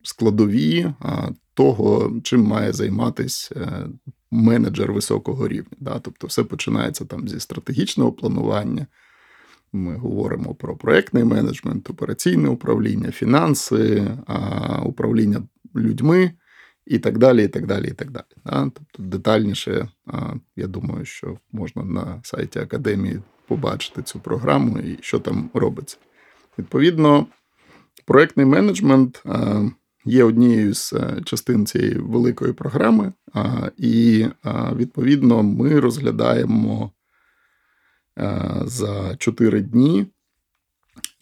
[0.03, 0.93] складові
[1.53, 3.87] того, чим має займатися
[4.31, 5.77] менеджер високого рівня.
[5.79, 5.99] Да?
[5.99, 8.87] Тобто, все починається там зі стратегічного планування.
[9.73, 14.07] Ми говоримо про проектний менеджмент, операційне управління, фінанси,
[14.83, 15.43] управління
[15.75, 16.31] людьми
[16.85, 17.45] і так далі.
[17.45, 18.23] і так далі, і так далі.
[18.45, 19.89] Тобто детальніше,
[20.55, 25.97] я думаю, що можна на сайті Академії побачити цю програму і що там робиться.
[26.59, 27.25] Відповідно,
[28.05, 29.23] проектний менеджмент
[30.05, 30.93] є однією з
[31.25, 33.13] частин цієї великої програми,
[33.77, 34.25] і
[34.75, 36.91] відповідно ми розглядаємо.
[38.65, 40.07] За 4 дні,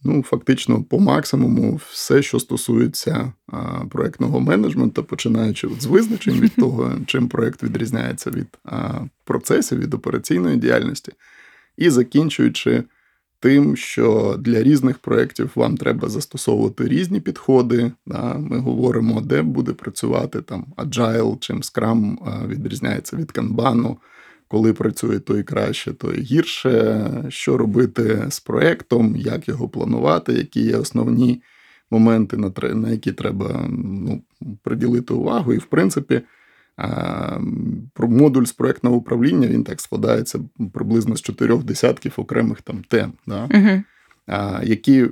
[0.03, 6.55] ну, фактично, по максимуму, все, що стосується а, проєктного менеджменту, починаючи от з визначень від
[6.57, 11.11] того, чим проєкт відрізняється від а, процесів, від операційної діяльності,
[11.77, 12.83] і закінчуючи
[13.39, 17.91] тим, що для різних проєктів вам треба застосовувати різні підходи.
[18.05, 18.33] Да?
[18.33, 23.95] Ми говоримо, де буде працювати там Agile, чим Scrum відрізняється від Kanban,
[24.47, 30.61] коли працює той краще, то і гірше, що робити з проєктом, як його планувати, які
[30.61, 31.41] є основні
[31.91, 34.21] моменти, на які треба ну,
[34.63, 35.53] приділити увагу.
[35.53, 36.21] І, в принципі,
[37.97, 40.39] модуль з проєктного управління він так складається
[40.73, 43.83] приблизно з чотирьох десятків окремих там тем, да, uh
[44.63, 45.07] які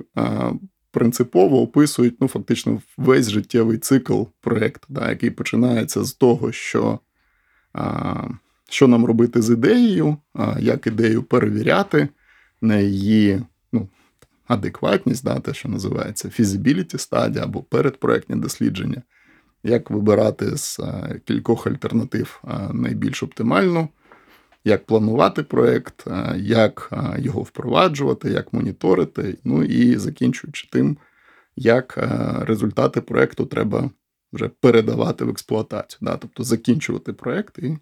[0.90, 6.98] принципово описують ну, фактично весь життєвий цикл проєкту, да, який починається з того, що
[8.70, 10.16] що нам робити з ідеєю,
[10.58, 12.08] як ідею перевіряти
[12.60, 13.88] на її ну,
[14.46, 19.02] адекватність, да, те, що називається feasibility стадія або передпроектні дослідження
[19.62, 23.88] як вибирати з е, кількох альтернатив е, найбільш оптимальну,
[24.64, 30.96] як планувати проєкт, е, як його впроваджувати, як моніторити, ну і закінчуючи тим,
[31.56, 31.98] як
[32.40, 33.90] результати проєкту треба
[34.32, 36.16] вже передавати в експлуатацію, да?
[36.16, 37.76] тобто закінчувати проєкт і.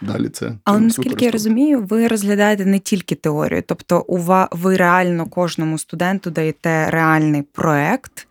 [0.00, 4.04] Далі це але наскільки я розумію, ви розглядаєте не тільки теорію, тобто
[4.52, 8.28] ви реально кожному студенту даєте реальний проект,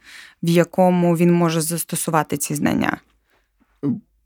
[0.47, 2.97] в якому він може застосувати ці знання?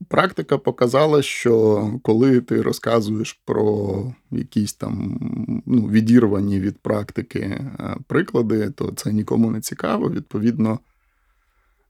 [0.07, 5.19] Практика показала, що коли ти розказуєш про якісь там
[5.65, 10.09] ну, відірвані від практики е, приклади, то це нікому не цікаво.
[10.09, 10.79] Відповідно,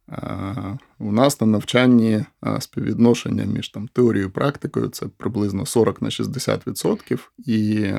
[0.10, 2.26] е, у нас на навчанні е,
[2.62, 7.91] співвідношення між там теорією і практикою це приблизно 40 на 60%, і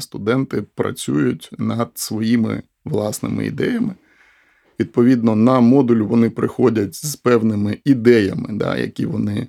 [0.00, 3.94] студенти працюють над своїми власними ідеями.
[4.80, 9.46] Відповідно, на модуль вони приходять з певними ідеями, да, які вони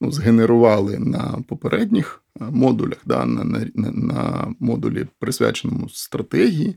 [0.00, 6.76] ну, згенерували на попередніх е, модулях, да, на на, на модулі, присвяченому стратегії.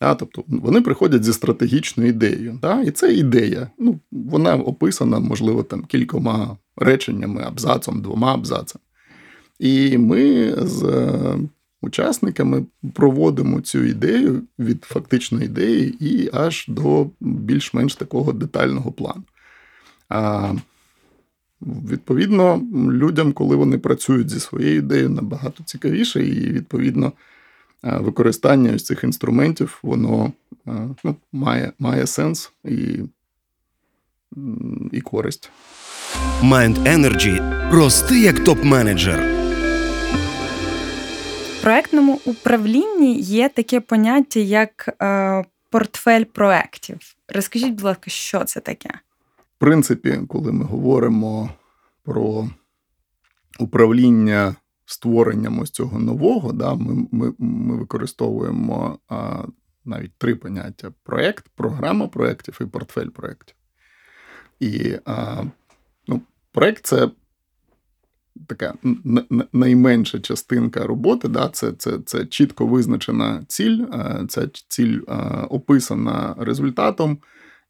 [0.00, 2.58] Да, Тобто вони приходять зі стратегічною ідеєю.
[2.62, 3.70] Да, І це ідея.
[3.78, 8.82] Ну, Вона описана, можливо, там кількома реченнями, абзацом, двома абзацами.
[9.58, 10.82] І ми з
[11.80, 19.22] учасниками проводимо цю ідею від фактичної ідеї і аж до більш-менш такого детального плану.
[20.08, 20.54] А
[21.62, 27.12] Відповідно, людям, коли вони працюють зі своєю ідеєю, набагато цікавіше, і відповідно
[27.82, 30.32] використання ось цих інструментів воно
[31.04, 32.98] ну, має має сенс і
[34.92, 35.50] і користь.
[36.42, 37.70] Mind Energy.
[37.72, 39.37] Рости як топ-менеджер
[41.68, 46.98] проектному управлінні є таке поняття, як е, портфель проєктів.
[47.34, 48.88] Розкажіть, будь ласка, що це таке?
[49.56, 51.50] В принципі, коли ми говоримо
[52.02, 52.48] про
[53.58, 54.54] управління
[54.84, 59.42] створенням ось цього нового, да, ми ми, ми використовуємо а,
[59.84, 63.56] навіть три поняття: проєкт, програма проєктів і портфель проєктів.
[64.60, 65.44] І а,
[66.06, 67.10] ну, проєкт це
[68.46, 68.74] така
[69.52, 71.28] найменша частинка роботи.
[71.28, 75.12] Да, Це це, це чітко визначена ціль, е, ця ціль е,
[75.50, 77.18] описана результатом,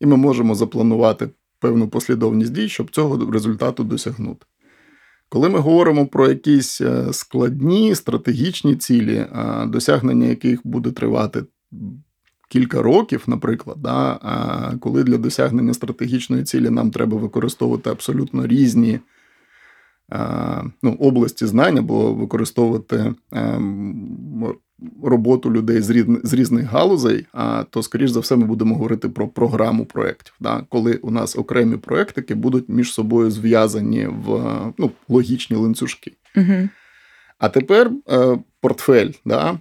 [0.00, 1.28] і ми можемо запланувати
[1.61, 4.46] певну послідовність дій, щоб цього результату досягнути.
[5.28, 9.26] Коли ми говоримо про якісь е, складні стратегічні цілі,
[9.66, 11.44] досягнення яких буде тривати
[12.48, 14.18] кілька років, наприклад, да,
[14.81, 18.98] коли для досягнення стратегічної цілі нам треба використовувати абсолютно різні
[20.82, 24.54] ну, області знань або використовувати ем,
[25.02, 27.26] роботу людей з різних, з різних галузей,
[27.70, 30.66] то, скоріш за все, ми будемо говорити про програму проєктів, да?
[30.68, 36.12] коли у нас окремі проєктики будуть між собою зв'язані в ну, логічні ланцюжки.
[36.36, 36.68] Угу.
[37.38, 39.10] А тепер е, портфель.
[39.24, 39.58] Да?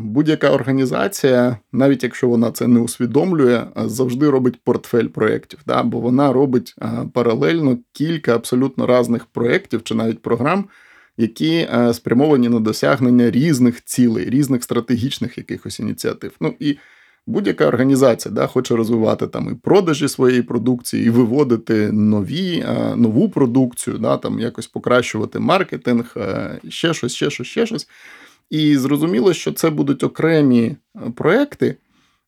[0.00, 5.82] Будь-яка організація, навіть якщо вона це не усвідомлює, завжди робить портфель проєктів, да?
[5.82, 6.74] бо вона робить
[7.12, 10.64] паралельно кілька абсолютно різних проєктів чи навіть програм,
[11.16, 16.32] які спрямовані на досягнення різних цілей, різних стратегічних якихось ініціатив.
[16.40, 16.76] Ну і
[17.26, 22.64] будь-яка організація да, хоче розвивати там і продажі своєї продукції, і виводити нові,
[22.96, 26.16] нову продукцію, да, там якось покращувати маркетинг,
[26.68, 27.88] ще щось, ще щось, ще щось.
[28.50, 31.76] І зрозуміло, що це будуть окремі е, проекти.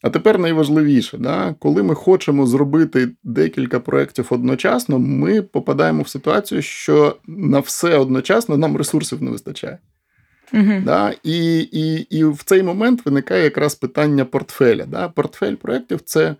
[0.03, 6.63] А тепер найважливіше, да, коли ми хочемо зробити декілька проєктів одночасно, ми попадаємо в ситуацію,
[6.63, 9.79] що на все одночасно нам ресурсів не вистачає.
[10.53, 11.15] uh Да?
[11.23, 14.87] І і, і в цей момент виникає якраз питання портфеля.
[14.87, 15.09] Да?
[15.09, 16.37] Портфель проєктів це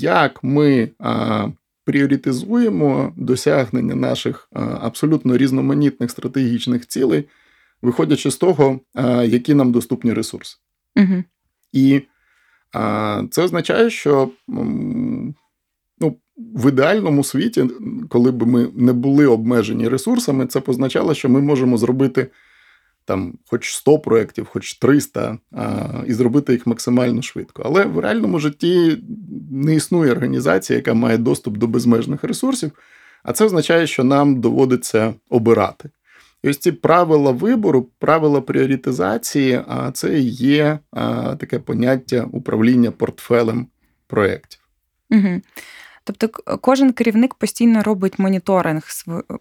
[0.00, 1.46] як ми а,
[1.84, 7.24] пріоритизуємо досягнення наших а, абсолютно різноманітних стратегічних цілей
[7.84, 8.80] виходячи з того,
[9.24, 10.56] які нам доступні ресурси.
[10.96, 11.24] Угу.
[11.72, 12.02] І
[13.30, 14.30] це означає, що
[16.00, 17.64] ну, в ідеальному світі,
[18.08, 22.26] коли б ми не були обмежені ресурсами, це позначало, що ми можемо зробити
[23.04, 25.38] там хоч 100 проєктів, хоч 300,
[26.06, 27.62] і зробити їх максимально швидко.
[27.64, 28.98] Але в реальному житті
[29.50, 32.72] не існує організація, яка має доступ до безмежних ресурсів,
[33.22, 35.90] а це означає, що нам доводиться обирати.
[36.44, 40.78] І ось ці правила вибору, правила пріоритизації, а це є
[41.38, 43.66] таке поняття управління портфелем
[44.06, 44.60] проєктів.
[45.10, 45.40] Угу.
[46.04, 46.28] Тобто,
[46.60, 48.82] кожен керівник постійно робить моніторинг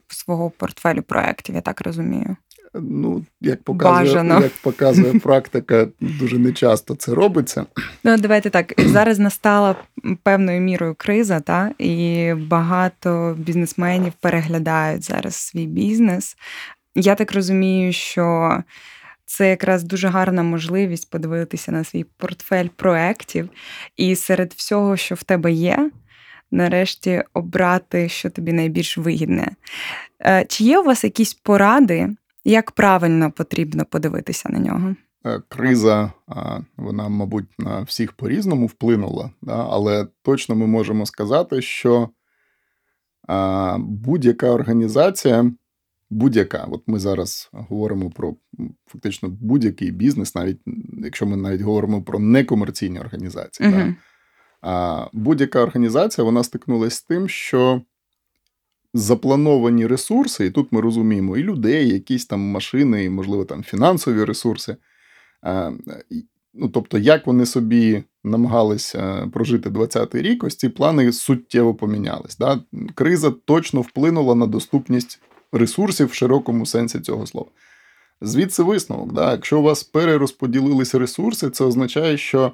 [0.08, 2.36] свого портфелю проєктів, я так розумію.
[2.74, 7.66] Ну, як показує як показує практика, дуже нечасто це робиться.
[8.04, 8.74] Ну, давайте так.
[8.78, 9.76] Зараз настала
[10.24, 16.36] певною мірою криза, та і багато бізнесменів переглядають зараз свій бізнес.
[16.96, 18.58] Я так розумію, що
[19.26, 23.50] це якраз дуже гарна можливість подивитися на свій портфель проєктів
[23.98, 25.92] і серед всього, що в тебе є,
[26.52, 29.52] нарешті обрати, що тобі найбільш вигідне.
[30.26, 32.10] Е, чи є у вас якісь поради,
[32.46, 34.96] як правильно потрібно подивитися на нього?
[35.26, 36.12] Е, криза,
[36.78, 42.10] вона, мабуть, на всіх по-різному вплинула, але точно ми можемо сказати, що
[43.78, 45.52] будь-яка організація
[46.13, 46.67] будь-яка.
[46.71, 48.36] От ми зараз говоримо про
[48.86, 50.60] фактично будь-який бізнес, навіть
[51.04, 53.69] якщо ми навіть говоримо про некомерційні організації.
[53.69, 53.88] Uh-huh.
[53.88, 53.95] Да?
[54.62, 57.82] А будь-яка організація вона стикнулася з тим, що
[58.93, 63.63] заплановані ресурси, і тут ми розуміємо і людей, і якісь там машини, і, можливо, там
[63.63, 64.78] фінансові ресурси.
[65.41, 65.71] А,
[66.54, 72.38] ну, Тобто, як вони собі намагалися прожити 20-й рік, ось ці плани суттєво помінялись.
[72.38, 72.60] Да?
[72.95, 75.21] Криза точно вплинула на доступність
[75.54, 77.48] ресурсів в широкому сенсі цього слова.
[78.22, 79.13] Звідси висновок.
[79.13, 79.32] Да?
[79.32, 82.52] Якщо у вас перерозподілилися ресурси, це означає, що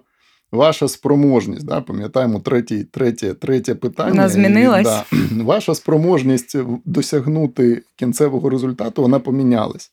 [0.52, 4.10] ваша спроможність, да, пам'ятаємо третє третє, третє питання.
[4.10, 4.88] Вона змінилась.
[4.88, 5.06] да,
[5.44, 9.92] Ваша спроможність досягнути кінцевого результату, вона помінялась.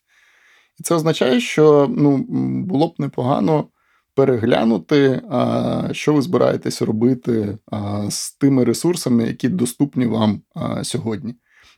[0.80, 2.16] І це означає, що ну,
[2.62, 3.68] було б непогано
[4.14, 11.34] переглянути, а, що ви збираєтесь робити а, з тими ресурсами, які доступні вам а, сьогодні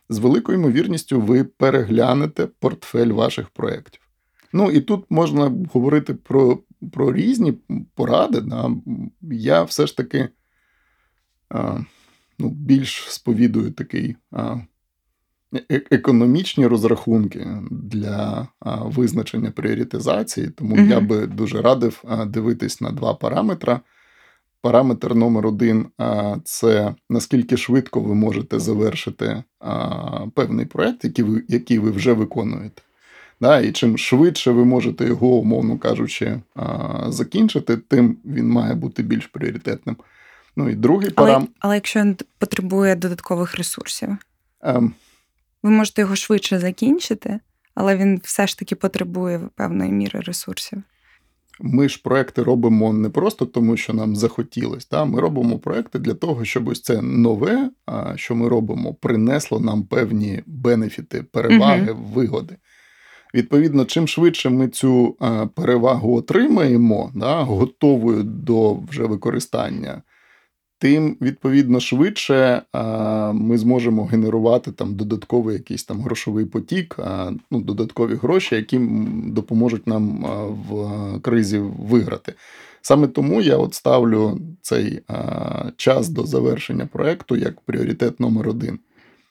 [0.09, 4.01] з великою ймовірністю ви переглянете портфель ваших проєктів.
[4.53, 6.59] Ну і тут можна говорити про
[6.91, 7.53] про різні
[7.95, 8.41] поради.
[8.41, 8.71] Да.
[9.21, 10.29] Я все ж таки
[11.49, 11.79] а,
[12.39, 14.57] ну, більш сповідую такий а,
[15.71, 22.91] е, економічні розрахунки для а, визначення пріоритизації, тому mm я би дуже радив дивитись на
[22.91, 23.79] два параметри.
[24.61, 25.87] Параметр номер один
[26.43, 29.43] це наскільки швидко ви можете завершити
[30.33, 32.81] певний проєкт, який ви який ви вже виконуєте.
[33.41, 36.41] Да, І чим швидше ви можете його, умовно кажучи,
[37.07, 39.97] закінчити, тим він має бути більш пріоритетним.
[40.55, 44.17] Ну і другий але, але якщо він потребує додаткових ресурсів,
[44.61, 44.93] ем...
[45.63, 47.39] ви можете його швидше закінчити,
[47.75, 50.83] але він все ж таки потребує певної міри ресурсів.
[51.61, 54.85] Ми ж проекти робимо не просто тому, що нам захотілось.
[54.85, 55.05] Та?
[55.05, 57.69] Ми робимо проекти для того, щоб ось це нове,
[58.15, 62.03] що ми робимо, принесло нам певні бенефіти, переваги, угу.
[62.13, 62.55] вигоди.
[63.33, 65.17] Відповідно, чим швидше ми цю
[65.55, 70.01] перевагу отримаємо, да, готовою до вже використання,
[70.79, 72.61] тим відповідно швидше
[73.33, 76.99] ми зможемо генерувати там додатковий якийсь там грошовий потік,
[77.51, 78.79] ну, додаткові гроші, які
[79.25, 80.25] допоможуть нам
[80.69, 82.33] в кризі виграти.
[82.81, 85.01] Саме тому я от ставлю цей
[85.77, 88.79] час до завершення проекту як пріоритет номер один.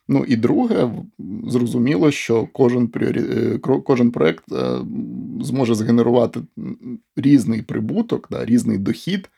[0.08, 0.90] Ну і друге,
[1.48, 3.20] зрозуміло, що кожен пріорі...
[3.20, 4.78] Е, кожен проект е,
[5.40, 6.40] зможе згенерувати
[7.16, 9.30] різний прибуток, да, різний дохід.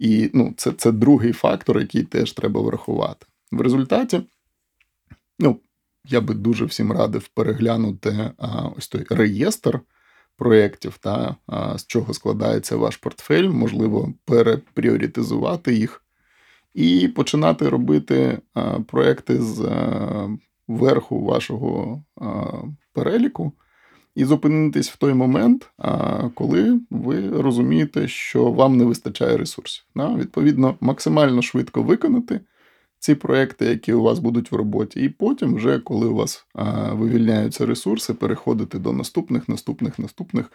[0.00, 3.26] І ну, це це другий фактор, який теж треба врахувати.
[3.52, 4.20] В результаті,
[5.38, 5.60] ну,
[6.04, 9.80] я би дуже всім радив переглянути а, ось той реєстр
[10.36, 16.04] проєктів, та, а, з чого складається ваш портфель, можливо, перепріоритизувати їх
[16.74, 19.68] і починати робити а, проєкти з
[20.68, 22.02] верху вашого
[22.92, 23.52] переліку
[24.14, 25.70] і зупинитись в той момент,
[26.34, 29.84] коли ви розумієте, що вам не вистачає ресурсів.
[29.96, 32.40] Відповідно, максимально швидко виконати
[32.98, 36.46] ці проекти, які у вас будуть в роботі, і потім, вже коли у вас
[36.92, 40.52] вивільняються ресурси, переходити до наступних, наступних, наступних.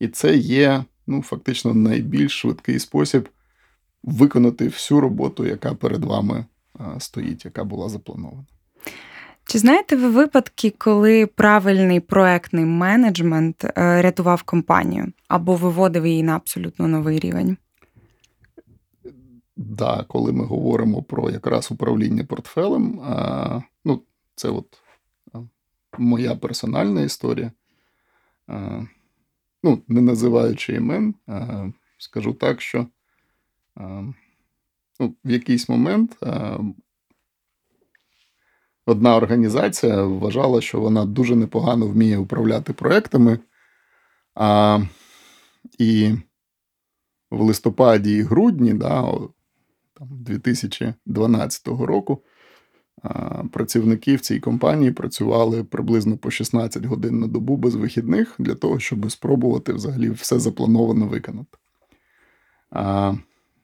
[0.00, 3.28] І це є ну, фактично найбільш швидкий спосіб
[4.02, 6.44] виконати всю роботу, яка перед вами
[6.98, 8.44] стоїть, яка була запланована.
[9.48, 16.36] Чи знаєте ви випадки, коли правильний проектний менеджмент е, рятував компанію або виводив її на
[16.36, 17.56] абсолютно новий рівень?
[19.56, 24.02] Да, коли ми говоримо про якраз управління портфелем, а, ну,
[24.34, 24.78] це от
[25.98, 27.52] моя персональна історія.
[29.62, 31.14] Ну, не називаючи імен,
[31.98, 32.86] скажу так, що
[35.00, 36.16] ну, в якийсь момент
[38.86, 43.38] одна організація вважала, що вона дуже непогано вміє управляти проектами.
[44.34, 44.80] А,
[45.78, 46.12] І
[47.30, 49.02] в листопаді і грудні, да,
[49.94, 52.22] там, 2012 року,
[53.02, 58.54] а, працівники в цій компанії працювали приблизно по 16 годин на добу без вихідних для
[58.54, 61.58] того, щоб спробувати взагалі все заплановано виконати.
[62.70, 63.14] А,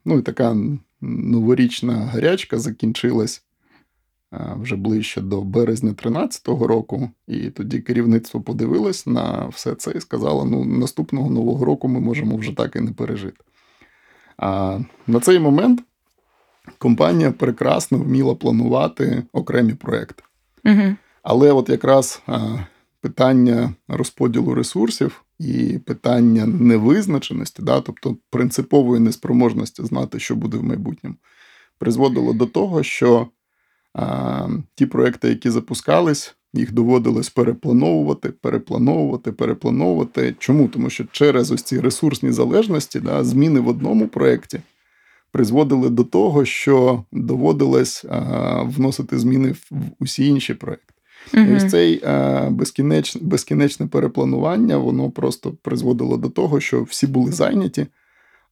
[0.05, 0.57] Ну і така
[1.01, 3.45] новорічна гарячка закінчилась
[4.33, 10.45] вже ближче до березня 2013 року, і тоді керівництво подивилось на все це і сказало:
[10.45, 13.45] ну, наступного нового року ми можемо вже так і не пережити.
[14.37, 15.83] А на цей момент
[16.78, 20.22] компанія прекрасно вміла планувати окремі проекти.
[20.64, 20.97] Угу.
[21.22, 22.22] Але от якраз
[23.01, 31.16] питання розподілу ресурсів і питання невизначеності, да, тобто принципової неспроможності знати, що буде в майбутньому,
[31.78, 33.28] призводило до того, що
[34.74, 40.34] ті проекти, які запускались, їх доводилось переплановувати, переплановувати, переплановувати.
[40.38, 40.68] Чому?
[40.68, 44.61] Тому що через ось ці ресурсні залежності, да, зміни в одному проєкті
[45.32, 50.95] призводили до того, що доводилось а, вносити зміни в усі інші проекти.
[51.34, 51.43] Угу.
[51.43, 57.32] І ось цей а, безкінеч, безкінечне перепланування, воно просто призводило до того, що всі були
[57.32, 57.86] зайняті,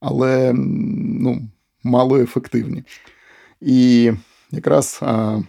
[0.01, 1.49] але ну,
[1.85, 2.85] мало ефективні.
[3.61, 4.13] І
[4.53, 4.99] якраз.
[5.03, 5.41] А,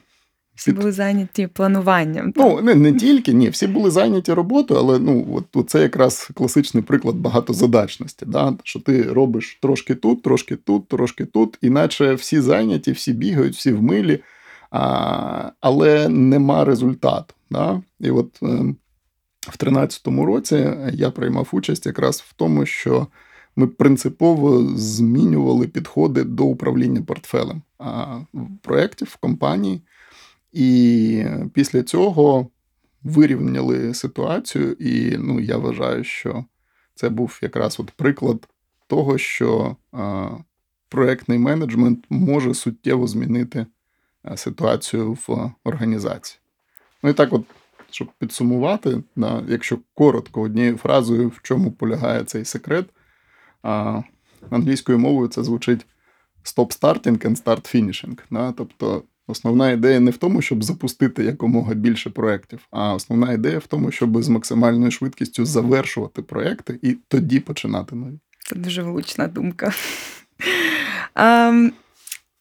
[0.55, 2.33] всі були зайняті плануванням.
[2.35, 6.31] Ну, не не тільки, ні, всі були зайняті роботою, але ну, от, от це якраз
[6.33, 8.25] класичний приклад багатозадачності.
[8.25, 8.53] Да?
[8.63, 13.73] Що ти робиш трошки тут, трошки тут, трошки тут, іначе всі зайняті, всі бігають, всі
[13.73, 14.19] в милі,
[14.71, 17.33] а, але нема результату.
[17.51, 17.81] Да?
[17.99, 18.45] І от е,
[19.41, 23.07] в 2013 році я приймав участь якраз в тому, що
[23.55, 27.61] ми принципово змінювали підходи до управління портфелем
[28.61, 29.81] проєктів в компанії.
[30.53, 31.23] І
[31.53, 32.47] після цього
[33.03, 36.45] вирівняли ситуацію, і ну, я вважаю, що
[36.95, 38.47] це був якраз от приклад
[38.87, 40.29] того, що а,
[40.89, 43.65] проектний менеджмент може суттєво змінити
[44.35, 46.39] ситуацію в організації.
[47.03, 47.43] Ну і так, от,
[47.91, 52.85] щоб підсумувати, да, якщо коротко однією фразою, в чому полягає цей секрет,
[53.63, 54.01] а,
[54.49, 55.85] англійською мовою це звучить
[56.43, 58.17] stop starting and start finishing.
[58.31, 58.51] Да?
[58.51, 63.67] Тобто Основна ідея не в тому, щоб запустити якомога більше проєктів, а основна ідея в
[63.67, 68.19] тому, щоб з максимальною швидкістю завершувати проєкти і тоді починати нові.
[68.49, 69.73] Це дуже влучна думка.
[71.15, 71.71] Um,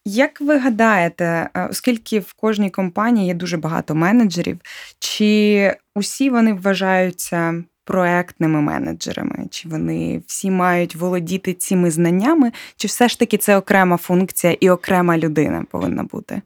[0.05, 4.59] як ви гадаєте, е, оскільки в кожній компанії є дуже багато менеджерів,
[4.99, 9.47] чи усі вони вважаються проектними менеджерами?
[9.51, 14.71] Чи вони всі мають володіти цими знаннями, чи все ж таки це окрема функція і
[14.71, 16.43] окрема людина повинна бути?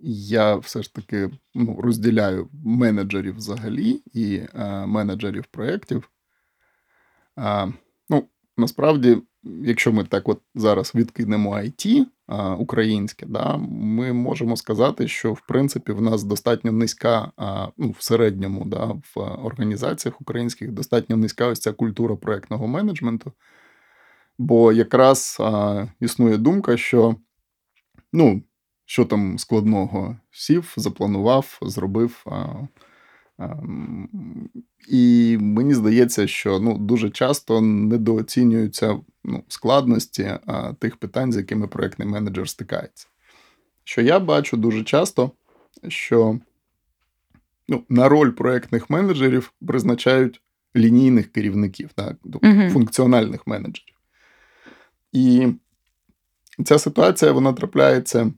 [0.00, 6.10] Я все ж таки ну, розділяю менеджерів взагалі і е, менеджерів проєктів.
[7.38, 7.72] Е,
[8.08, 8.24] ну,
[8.56, 12.06] Насправді, якщо ми так от зараз відкинемо IT
[12.58, 17.32] українське, да, ми можемо сказати, що в принципі в нас достатньо низька,
[17.76, 23.32] ну, в середньому да, в організаціях українських достатньо низька ось ця культура проєктного менеджменту.
[24.38, 27.16] Бо якраз е, існує думка, що
[28.12, 28.42] ну,
[28.84, 32.22] що там складного сів, запланував, зробив.
[32.26, 32.68] А, а,
[34.88, 41.68] І мені здається, що ну, дуже часто недооцінюються ну, складності а, тих питань, з якими
[41.68, 43.06] проєктний менеджер стикається.
[43.84, 45.30] Що я бачу дуже часто,
[45.88, 46.38] що
[47.68, 50.42] ну, на роль проєктних менеджерів призначають
[50.76, 53.94] лінійних керівників, так, uh функціональних менеджерів.
[55.12, 55.46] І
[56.64, 58.32] ця ситуація вона трапляється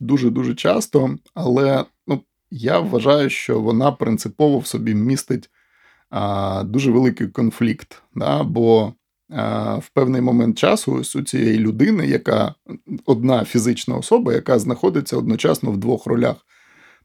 [0.00, 5.50] дуже-дуже часто, але ну, я вважаю, що вона принципово в собі містить
[6.10, 8.02] а, дуже великий конфлікт.
[8.14, 8.42] Да?
[8.42, 8.92] Бо
[9.30, 12.54] а, в певний момент часу ось у цієї людини, яка
[13.06, 16.36] одна фізична особа, яка знаходиться одночасно в двох ролях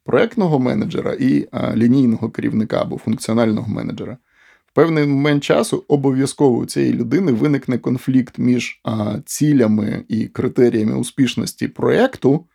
[0.03, 4.17] проектного менеджера і а, лінійного керівника або функціонального менеджера.
[4.65, 10.95] В певний момент часу обов'язково у цієї людини виникне конфлікт між а, цілями і критеріями
[10.95, 12.45] успішності проєкту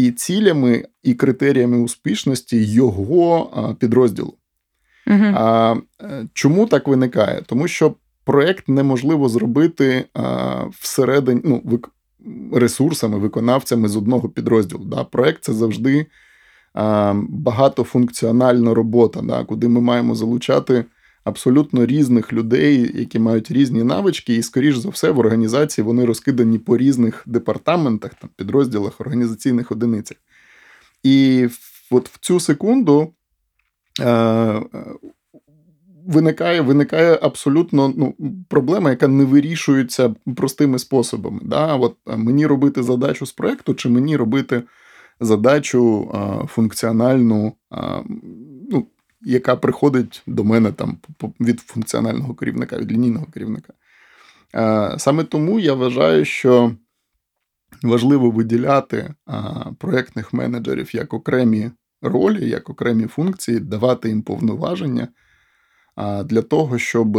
[0.00, 4.34] і цілями, і критеріями успішності його підрозділу.
[5.06, 5.24] Угу.
[5.34, 5.76] А
[6.32, 7.42] чому так виникає?
[7.46, 7.94] Тому що
[8.24, 11.90] проект неможливо зробити а, всередині ну, вик...
[12.52, 14.84] ресурсами, виконавцями з одного підрозділу.
[14.84, 15.04] Да?
[15.04, 16.06] Проект це завжди
[16.74, 19.44] а, багатофункціональна робота, да?
[19.44, 20.84] куди ми маємо залучати
[21.24, 26.58] абсолютно різних людей, які мають різні навички, і, скоріш за все, в організації вони розкидані
[26.58, 30.16] по різних департаментах, там, підрозділах, організаційних одиницях.
[31.02, 31.48] І
[31.90, 33.12] от в цю секунду.
[34.00, 34.62] Е,
[36.06, 38.14] виникає виникає абсолютно ну,
[38.48, 41.40] проблема, яка не вирішується простими способами.
[41.42, 41.74] Да?
[41.76, 44.62] От Мені робити задачу з проєкту, чи мені робити
[45.20, 48.02] задачу а, функціональну, ну,
[49.20, 50.98] яка приходить до мене там
[51.40, 53.72] від функціонального керівника, від лінійного керівника.
[54.98, 56.72] Саме тому я вважаю, що
[57.82, 59.14] важливо виділяти
[59.78, 61.70] проєктних менеджерів як окремі
[62.02, 65.08] ролі, як окремі функції, давати їм повноваження
[66.24, 67.18] для того, щоб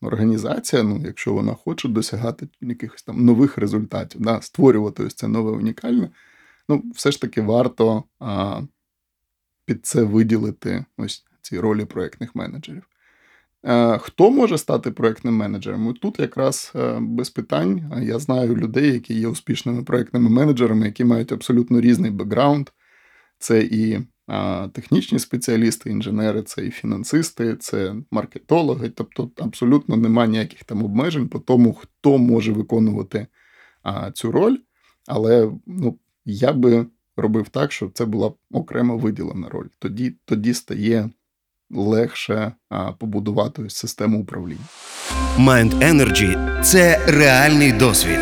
[0.00, 5.50] організація, ну, якщо вона хоче досягати якихось там нових результатів, да, створювати ось це нове
[5.50, 6.10] унікальне,
[6.68, 8.04] ну, все ж таки варто
[9.64, 12.82] під це виділити ось ці ролі проєктних менеджерів.
[13.98, 15.94] Хто може стати проєктним менеджером?
[15.94, 17.92] Тут якраз е, без питань.
[18.02, 22.68] Я знаю людей, які є успішними проєктними менеджерами, які мають абсолютно різний бекграунд.
[23.38, 23.98] Це і
[24.72, 28.88] технічні спеціалісти, інженери, це і фінансисти, це маркетологи.
[28.88, 33.26] Тобто абсолютно немає ніяких там обмежень по тому, хто може виконувати
[34.14, 34.56] цю роль.
[35.06, 36.86] Але ну, я би
[37.16, 39.66] робив так, щоб це була окремо виділена роль.
[39.78, 41.10] Тоді, Тоді стає.
[41.74, 44.64] Легше а, побудувати систему управління.
[45.38, 48.18] Mind Energy– це реальний досвід.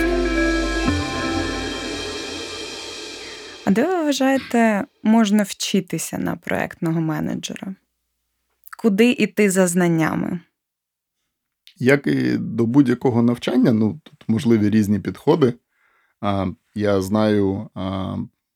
[3.65, 7.75] А де ви вважаєте, можна вчитися на проектного менеджера?
[8.79, 10.41] Куди йти за знаннями?
[11.77, 15.55] Як і до будь-якого навчання, ну тут можливі різні підходи.
[16.75, 17.69] Я знаю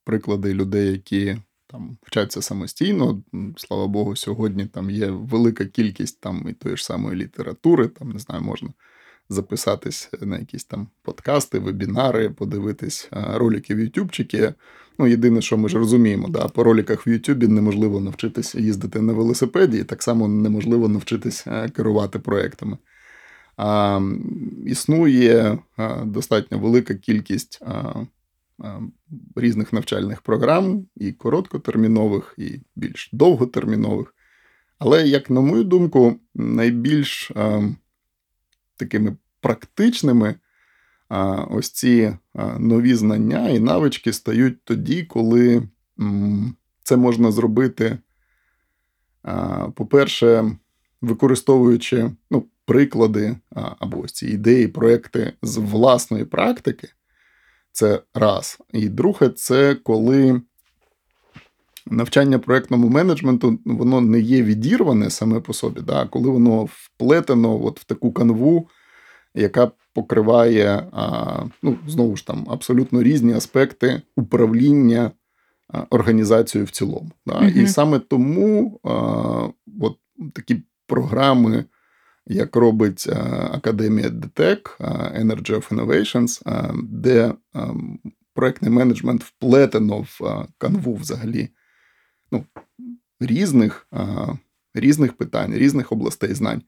[0.04, 1.36] приклади людей, які
[1.66, 3.22] там вчаться самостійно.
[3.56, 8.18] Слава Богу, сьогодні там є велика кількість там і тої ж самої літератури, там не
[8.18, 8.68] знаю, можна
[9.28, 14.54] записатись на якісь там подкасти, вебінари, подивитись ролики в Ютубчики.
[14.98, 19.12] Ну, єдине, що ми ж розуміємо, да, по роликах в Ютубі неможливо навчитися їздити на
[19.12, 22.78] велосипеді, і так само неможливо навчитися керувати проектами.
[23.56, 24.00] А,
[24.66, 27.94] Існує а, достатньо велика кількість а,
[29.36, 34.14] різних навчальних програм, і короткотермінових, і більш довготермінових.
[34.78, 37.32] Але, як на мою думку, найбільш
[38.76, 40.34] такими практичними
[41.50, 42.16] ось ці
[42.58, 45.68] нові знання і навички стають тоді, коли
[46.82, 47.98] це можна зробити,
[49.74, 50.56] по-перше,
[51.00, 56.88] використовуючи ну, приклади або ось ці ідеї, проекти з власної практики.
[57.76, 58.58] Це раз.
[58.72, 60.40] І друге, це коли
[61.86, 67.80] навчання проєктному менеджменту воно не є відірване саме по собі, да, коли воно вплетено от
[67.80, 68.68] в таку канву,
[69.34, 70.86] яка покриває
[71.62, 75.10] ну, знову ж там абсолютно різні аспекти управління
[75.90, 77.10] організацією в цілому.
[77.26, 77.32] Да?
[77.32, 77.62] Uh-huh.
[77.62, 78.80] І саме тому
[79.80, 79.96] от
[80.32, 81.64] такі програми,
[82.26, 83.08] як робить
[83.50, 84.80] Академія DTEC,
[85.22, 86.42] Energy of Innovations,
[86.82, 87.34] де
[88.34, 91.48] проектний менеджмент вплетено в канву взагалі
[92.32, 92.44] ну,
[93.20, 93.88] різних,
[94.74, 96.62] різних питань, різних областей знань.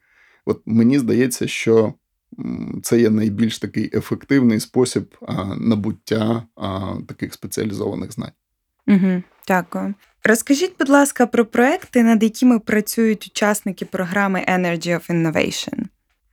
[0.45, 1.95] От мені здається, що
[2.83, 5.17] це є найбільш такий ефективний спосіб
[5.57, 6.43] набуття
[7.09, 8.33] таких спеціалізованих знань.
[8.89, 9.95] Угу, Дякую.
[10.25, 15.85] Розкажіть, будь ласка, про проекти, над якими працюють учасники програми Energy of Innovation.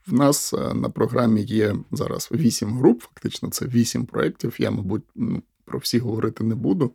[0.07, 4.55] В нас е, на програмі є зараз вісім груп, фактично, це вісім проєктів.
[4.57, 6.91] Я, мабуть, ну, про всі говорити не буду.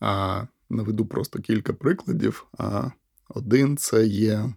[0.00, 2.46] А, Наведу просто кілька прикладів.
[2.58, 2.90] А,
[3.28, 4.52] Один це є.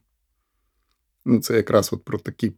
[1.25, 2.51] Ну, це якраз от про такі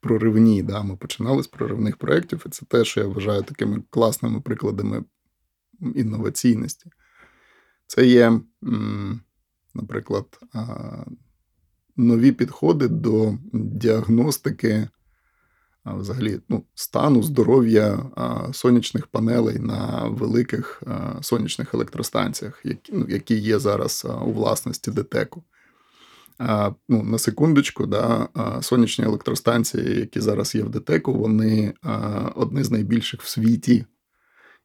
[0.00, 0.62] проривні.
[0.62, 0.82] Да?
[0.82, 5.04] Ми починали з проривних проєктів, і це те, що я вважаю такими класними прикладами
[5.94, 6.90] інноваційності.
[7.86, 8.40] Це є,
[9.74, 10.26] наприклад,
[11.96, 14.88] нові підходи до діагностики.
[15.84, 18.10] Взагалі, ну, стану здоров'я
[18.52, 20.82] сонячних панелей на великих
[21.20, 25.44] сонячних електростанціях, які ну, які є зараз у власності ДТЕКу
[26.88, 28.28] ну, На секундочку, да,
[28.62, 31.74] сонячні електростанції, які зараз є в ДТЕКу, вони
[32.34, 33.84] одні з найбільших в світі.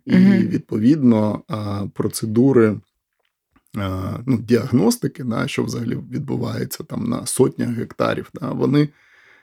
[0.05, 1.41] І відповідно
[1.93, 2.75] процедури
[4.25, 8.89] ну, діагностики, да, що взагалі відбувається там на сотнях гектарів, да, вони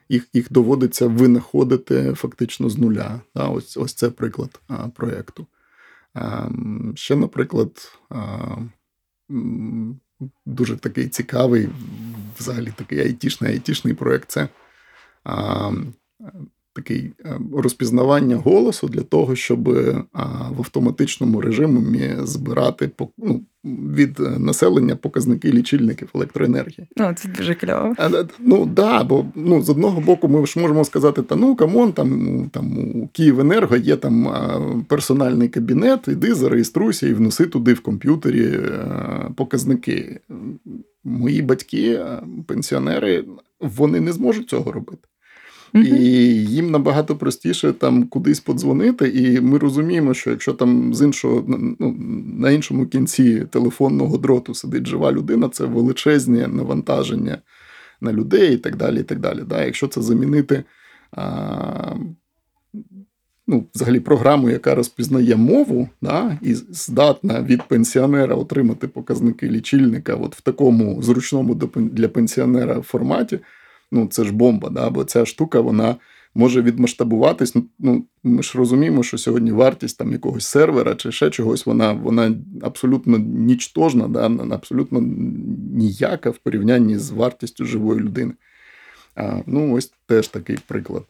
[0.09, 3.21] їх їх доводиться винаходити фактично з нуля.
[3.35, 5.47] Да, Ось ось це приклад а, проєкту.
[6.15, 6.49] А,
[6.95, 8.57] ще, наприклад, а,
[10.47, 11.69] дуже такий цікавий,
[12.39, 14.49] взагалі такий айтішний айтішний проєкт це
[15.25, 15.71] а,
[16.75, 17.13] такий
[17.57, 19.69] розпізнавання голосу для того, щоб
[20.51, 26.89] в автоматичному режимі збирати ну, від населення показники лічильників електроенергії.
[26.97, 27.95] Ну, це дуже кльово.
[28.39, 31.93] Ну да, бо ну з одного боку, ми ж можемо сказати, та ну come on,
[31.93, 38.59] там там у Київенерго є там персональний кабінет, іди зареєструйся і вноси туди в комп'ютері
[39.37, 40.21] показники.
[41.05, 42.01] Мої батьки,
[42.47, 43.25] пенсіонери,
[43.61, 45.09] вони не зможуть цього робити.
[45.75, 45.91] І
[46.45, 51.45] їм набагато простіше там кудись подзвонити, і ми розуміємо, що якщо там з іншого
[51.79, 51.97] ну,
[52.39, 57.39] на іншому кінці телефонного дроту сидить жива людина, це величезне навантаження
[58.01, 59.01] на людей і так далі.
[59.01, 59.41] і так далі.
[59.49, 59.65] Да?
[59.65, 60.65] Якщо це замінити
[61.13, 61.95] а,
[63.47, 70.37] ну, взагалі програму, яка розпізнає мову, да, і здатна від пенсіонера отримати показники лічильника от
[70.37, 73.39] в такому зручному для пенсіонера форматі
[73.93, 74.91] ну це ж бомба, да?
[74.91, 75.97] бо ця штука вона
[76.35, 77.55] може відмасштабуватись.
[77.79, 82.35] Ну, Ми ж розуміємо, що сьогодні вартість там якогось сервера чи ще чогось, вона вона
[82.63, 84.31] абсолютно нічтожна, да?
[84.51, 85.01] абсолютно
[85.73, 88.33] ніяка в порівнянні з вартістю живої людини.
[89.15, 91.03] А, Ну, ось теж такий приклад.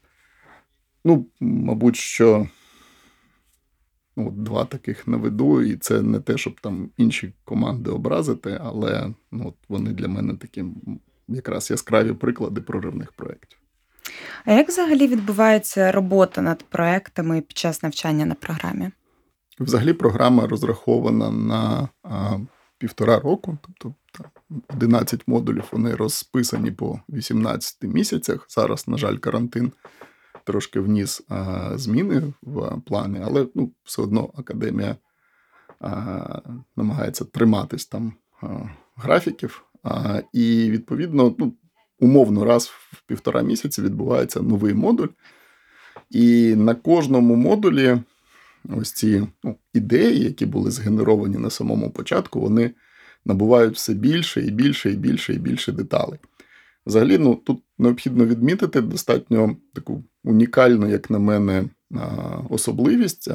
[1.05, 2.49] Ну, мабуть, що.
[4.17, 9.49] Ну, Два таких наведу, і це не те, щоб там інші команди образити, але ну,
[9.49, 10.65] от вони для мене такі
[11.35, 13.59] якраз яскраві приклади проривних проєктів.
[14.45, 18.91] А як взагалі відбувається робота над проектами під час навчання на програмі?
[19.61, 22.39] Взагалі, програма розрахована на а,
[22.79, 23.95] півтора року, тобто
[24.69, 28.47] 11 модулів вони розписані по 18 місяцях.
[28.49, 29.73] Зараз, на жаль, карантин
[30.45, 34.97] трошки вніс а, зміни в плані, але ну, все одно академія
[35.81, 36.41] а,
[36.77, 38.13] намагається триматись там
[38.97, 39.65] графіків.
[40.33, 41.55] І відповідно, ну,
[42.01, 45.09] умовно, раз в півтора місяці відбувається новий модуль.
[46.11, 47.99] І на кожному модулі
[48.77, 52.71] ось ці ну, ідеї, які були згенеровані на самому початку, вони
[53.25, 56.19] набувають все більше і більше, і більше і більше деталей.
[56.87, 61.65] Взагалі, ну, тут необхідно відмітити достатньо таку унікальну, як на мене,
[62.51, 63.31] особливість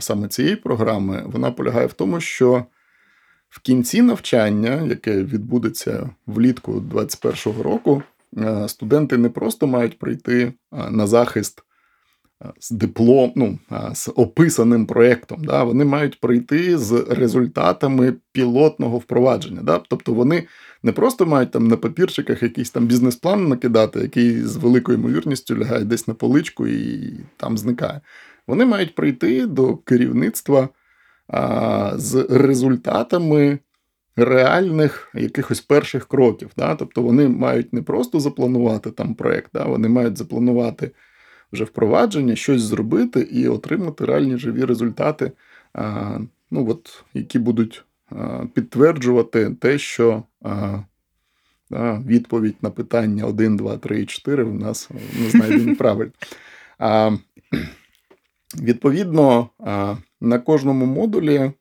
[0.00, 1.22] саме цієї програми.
[1.26, 2.64] Вона полягає в тому, що
[3.52, 8.02] в кінці навчання, яке відбудеться влітку 2021 року,
[8.38, 10.52] е, студенти не просто мають прийти е,
[10.90, 11.62] на захист
[12.44, 13.58] е, з диплом, ну,
[13.94, 15.44] з описаним проєктом.
[15.44, 15.64] Да?
[15.64, 19.62] Вони мають прийти з результатами пілотного впровадження.
[19.62, 19.80] Да?
[19.88, 20.46] Тобто вони
[20.82, 25.84] не просто мають там на папірчиках якийсь там бізнес-план накидати, який з великою ймовірністю лягає
[25.84, 28.00] десь на поличку і там зникає.
[28.46, 30.68] Вони мають прийти до керівництва
[31.94, 33.58] з результатами
[34.16, 36.50] реальних якихось перших кроків.
[36.56, 36.74] Да?
[36.74, 39.64] Тобто вони мають не просто запланувати там проєкт, да?
[39.64, 40.90] вони мають запланувати
[41.52, 45.32] вже впровадження, щось зробити і отримати реальні живі результати,
[46.50, 47.84] ну, от, які будуть
[48.54, 50.22] підтверджувати те, що.
[51.70, 56.12] Да, відповідь на питання 1, 2, 3 і 4 в нас не знайдені правильно.
[56.78, 57.16] А,
[58.60, 59.48] Відповідно,
[60.20, 61.52] на кожному модулі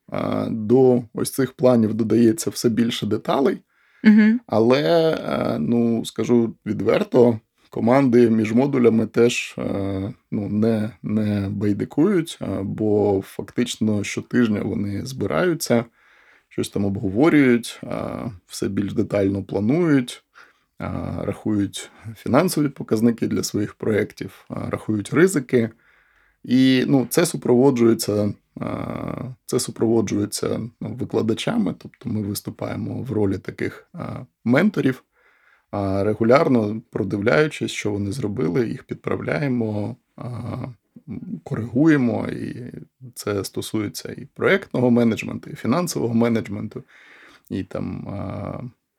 [0.49, 3.57] до ось цих планів додається все більше деталей,
[4.03, 4.39] угу.
[4.47, 5.17] але,
[5.59, 7.39] ну, скажу відверто,
[7.69, 9.55] команди між модулями теж
[10.31, 15.85] ну, не не байдикують, бо фактично щотижня вони збираються,
[16.49, 17.81] щось там обговорюють,
[18.47, 20.23] все більш детально планують.
[21.21, 25.69] Рахують фінансові показники для своїх проєктів, рахують ризики,
[26.43, 28.33] і ну, це супроводжується
[29.45, 33.89] це супроводжується ну, викладачами, тобто ми виступаємо в ролі таких
[34.43, 35.03] менторів,
[36.01, 39.95] регулярно продивляючись, що вони зробили, їх підправляємо,
[41.43, 42.27] коригуємо.
[42.27, 42.71] І
[43.13, 46.83] це стосується і проєктного менеджменту, і фінансового менеджменту,
[47.49, 48.07] і там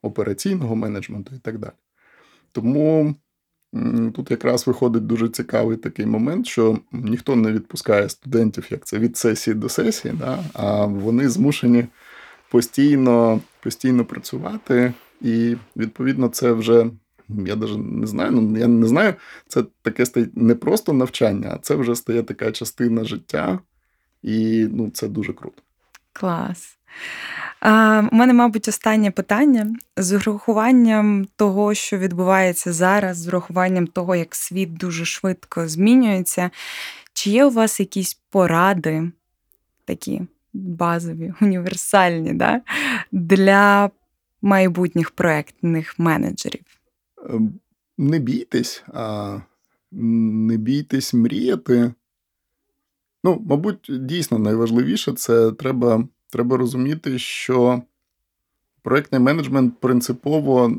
[0.02, 1.72] операційного менеджменту, і так далі.
[2.52, 3.14] Тому
[4.14, 9.16] Тут якраз виходить дуже цікавий такий момент, що ніхто не відпускає студентів, як це від
[9.16, 10.44] сесії до сесії, да?
[10.54, 11.86] а вони змушені
[12.50, 16.86] постійно постійно працювати, і відповідно це вже.
[17.28, 19.14] Я навіть не знаю, ну я не знаю,
[19.48, 23.58] це таке стає не просто навчання, а це вже стає така частина життя,
[24.22, 25.62] І ну, це дуже круто.
[26.12, 26.76] Клас.
[27.64, 34.34] У мене, мабуть, останнє питання з урахуванням того, що відбувається зараз, з урахуванням того, як
[34.34, 36.50] світ дуже швидко змінюється.
[37.12, 39.12] Чи є у вас якісь поради,
[39.84, 42.60] такі базові, універсальні, да,
[43.12, 43.90] для
[44.42, 46.64] майбутніх проектних менеджерів?
[47.30, 47.52] Ем,
[47.98, 49.38] не бійтесь, а
[49.92, 51.94] не бійтесь мріяти.
[53.24, 57.82] Ну, мабуть, дійсно найважливіше це треба треба розуміти, що
[58.82, 60.76] проєктний менеджмент принципово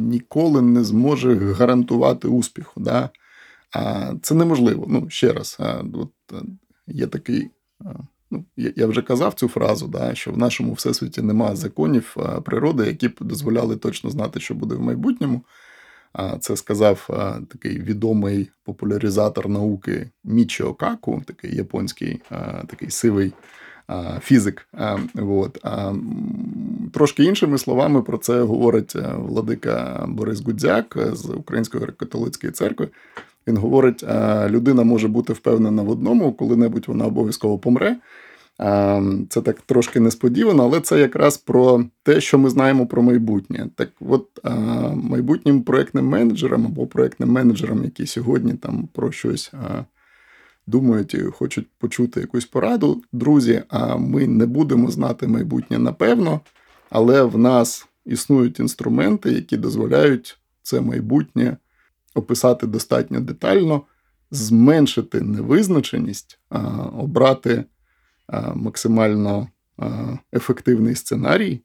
[0.00, 2.80] ніколи не зможе гарантувати успіху.
[2.80, 3.10] Да?
[3.72, 4.86] А Це неможливо.
[4.88, 5.58] Ну, ще раз,
[5.94, 6.10] от,
[6.86, 7.50] є такий.
[8.30, 13.08] Ну, Я вже казав цю фразу, да, що в нашому всесвіті немає законів природи, які
[13.08, 15.42] б дозволяли точно знати, що буде в майбутньому.
[16.40, 17.06] Це сказав
[17.48, 22.20] такий відомий популяризатор науки Мічіо Каку, такий японський
[22.66, 23.32] такий сивий
[24.22, 24.68] фізик.
[25.14, 25.64] От.
[26.92, 32.88] Трошки іншими словами про це говорить е, владика Борис Гудзяк з Української католицької церкви.
[33.46, 34.04] Він говорить:
[34.48, 37.96] людина може бути впевнена в одному, коли-небудь вона обов'язково помре.
[39.28, 43.68] Це так трошки несподівано, але це якраз про те, що ми знаємо про майбутнє.
[43.74, 44.26] Так, от
[44.94, 49.52] майбутнім проектним менеджерам або проектним менеджерам, які сьогодні там про щось
[50.68, 53.62] думають і хочуть почути якусь пораду, друзі.
[53.68, 56.40] А ми не будемо знати майбутнє напевно,
[56.90, 61.56] але в нас існують інструменти, які дозволяють це майбутнє
[62.14, 63.82] описати достатньо детально,
[64.30, 67.64] зменшити невизначеність, а обрати
[68.54, 69.48] максимально
[70.32, 71.60] ефективний сценарій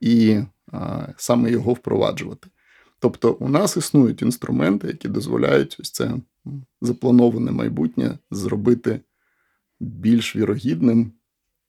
[0.00, 0.40] і
[1.16, 2.48] саме його впроваджувати.
[3.00, 6.14] Тобто, у нас існують інструменти, які дозволяють ось це
[6.80, 9.00] заплановане майбутнє зробити
[9.80, 11.12] більш вірогідним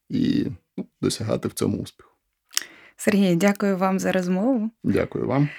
[0.10, 2.10] і ну, досягати в цьому успіху.
[2.98, 4.70] Сергій, дякую вам за розмову.
[4.84, 5.50] Дякую вам.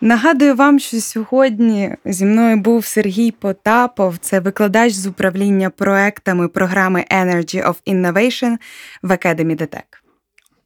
[0.00, 7.04] Нагадую вам, що сьогодні зі мною був Сергій Потапов, це викладач з управління проектами програми
[7.10, 8.56] Energy of Innovation
[9.02, 9.82] в Academy DTEC.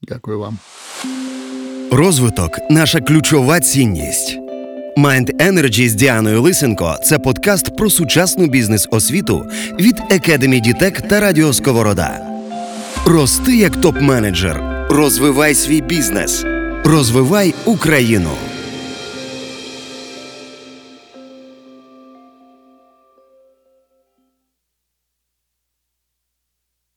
[0.03, 0.59] Дякую вам.
[1.93, 4.52] Розвиток наша ключова цінність.
[4.97, 9.47] Mind Energy з Діаною Лисенко це подкаст про сучасну бізнес-освіту
[9.81, 12.21] від Academy Дітек та Радіо Сковорода.
[13.07, 14.87] Рости як топ-менеджер.
[14.91, 16.45] Розвивай свій бізнес.
[16.85, 18.31] Розвивай Україну.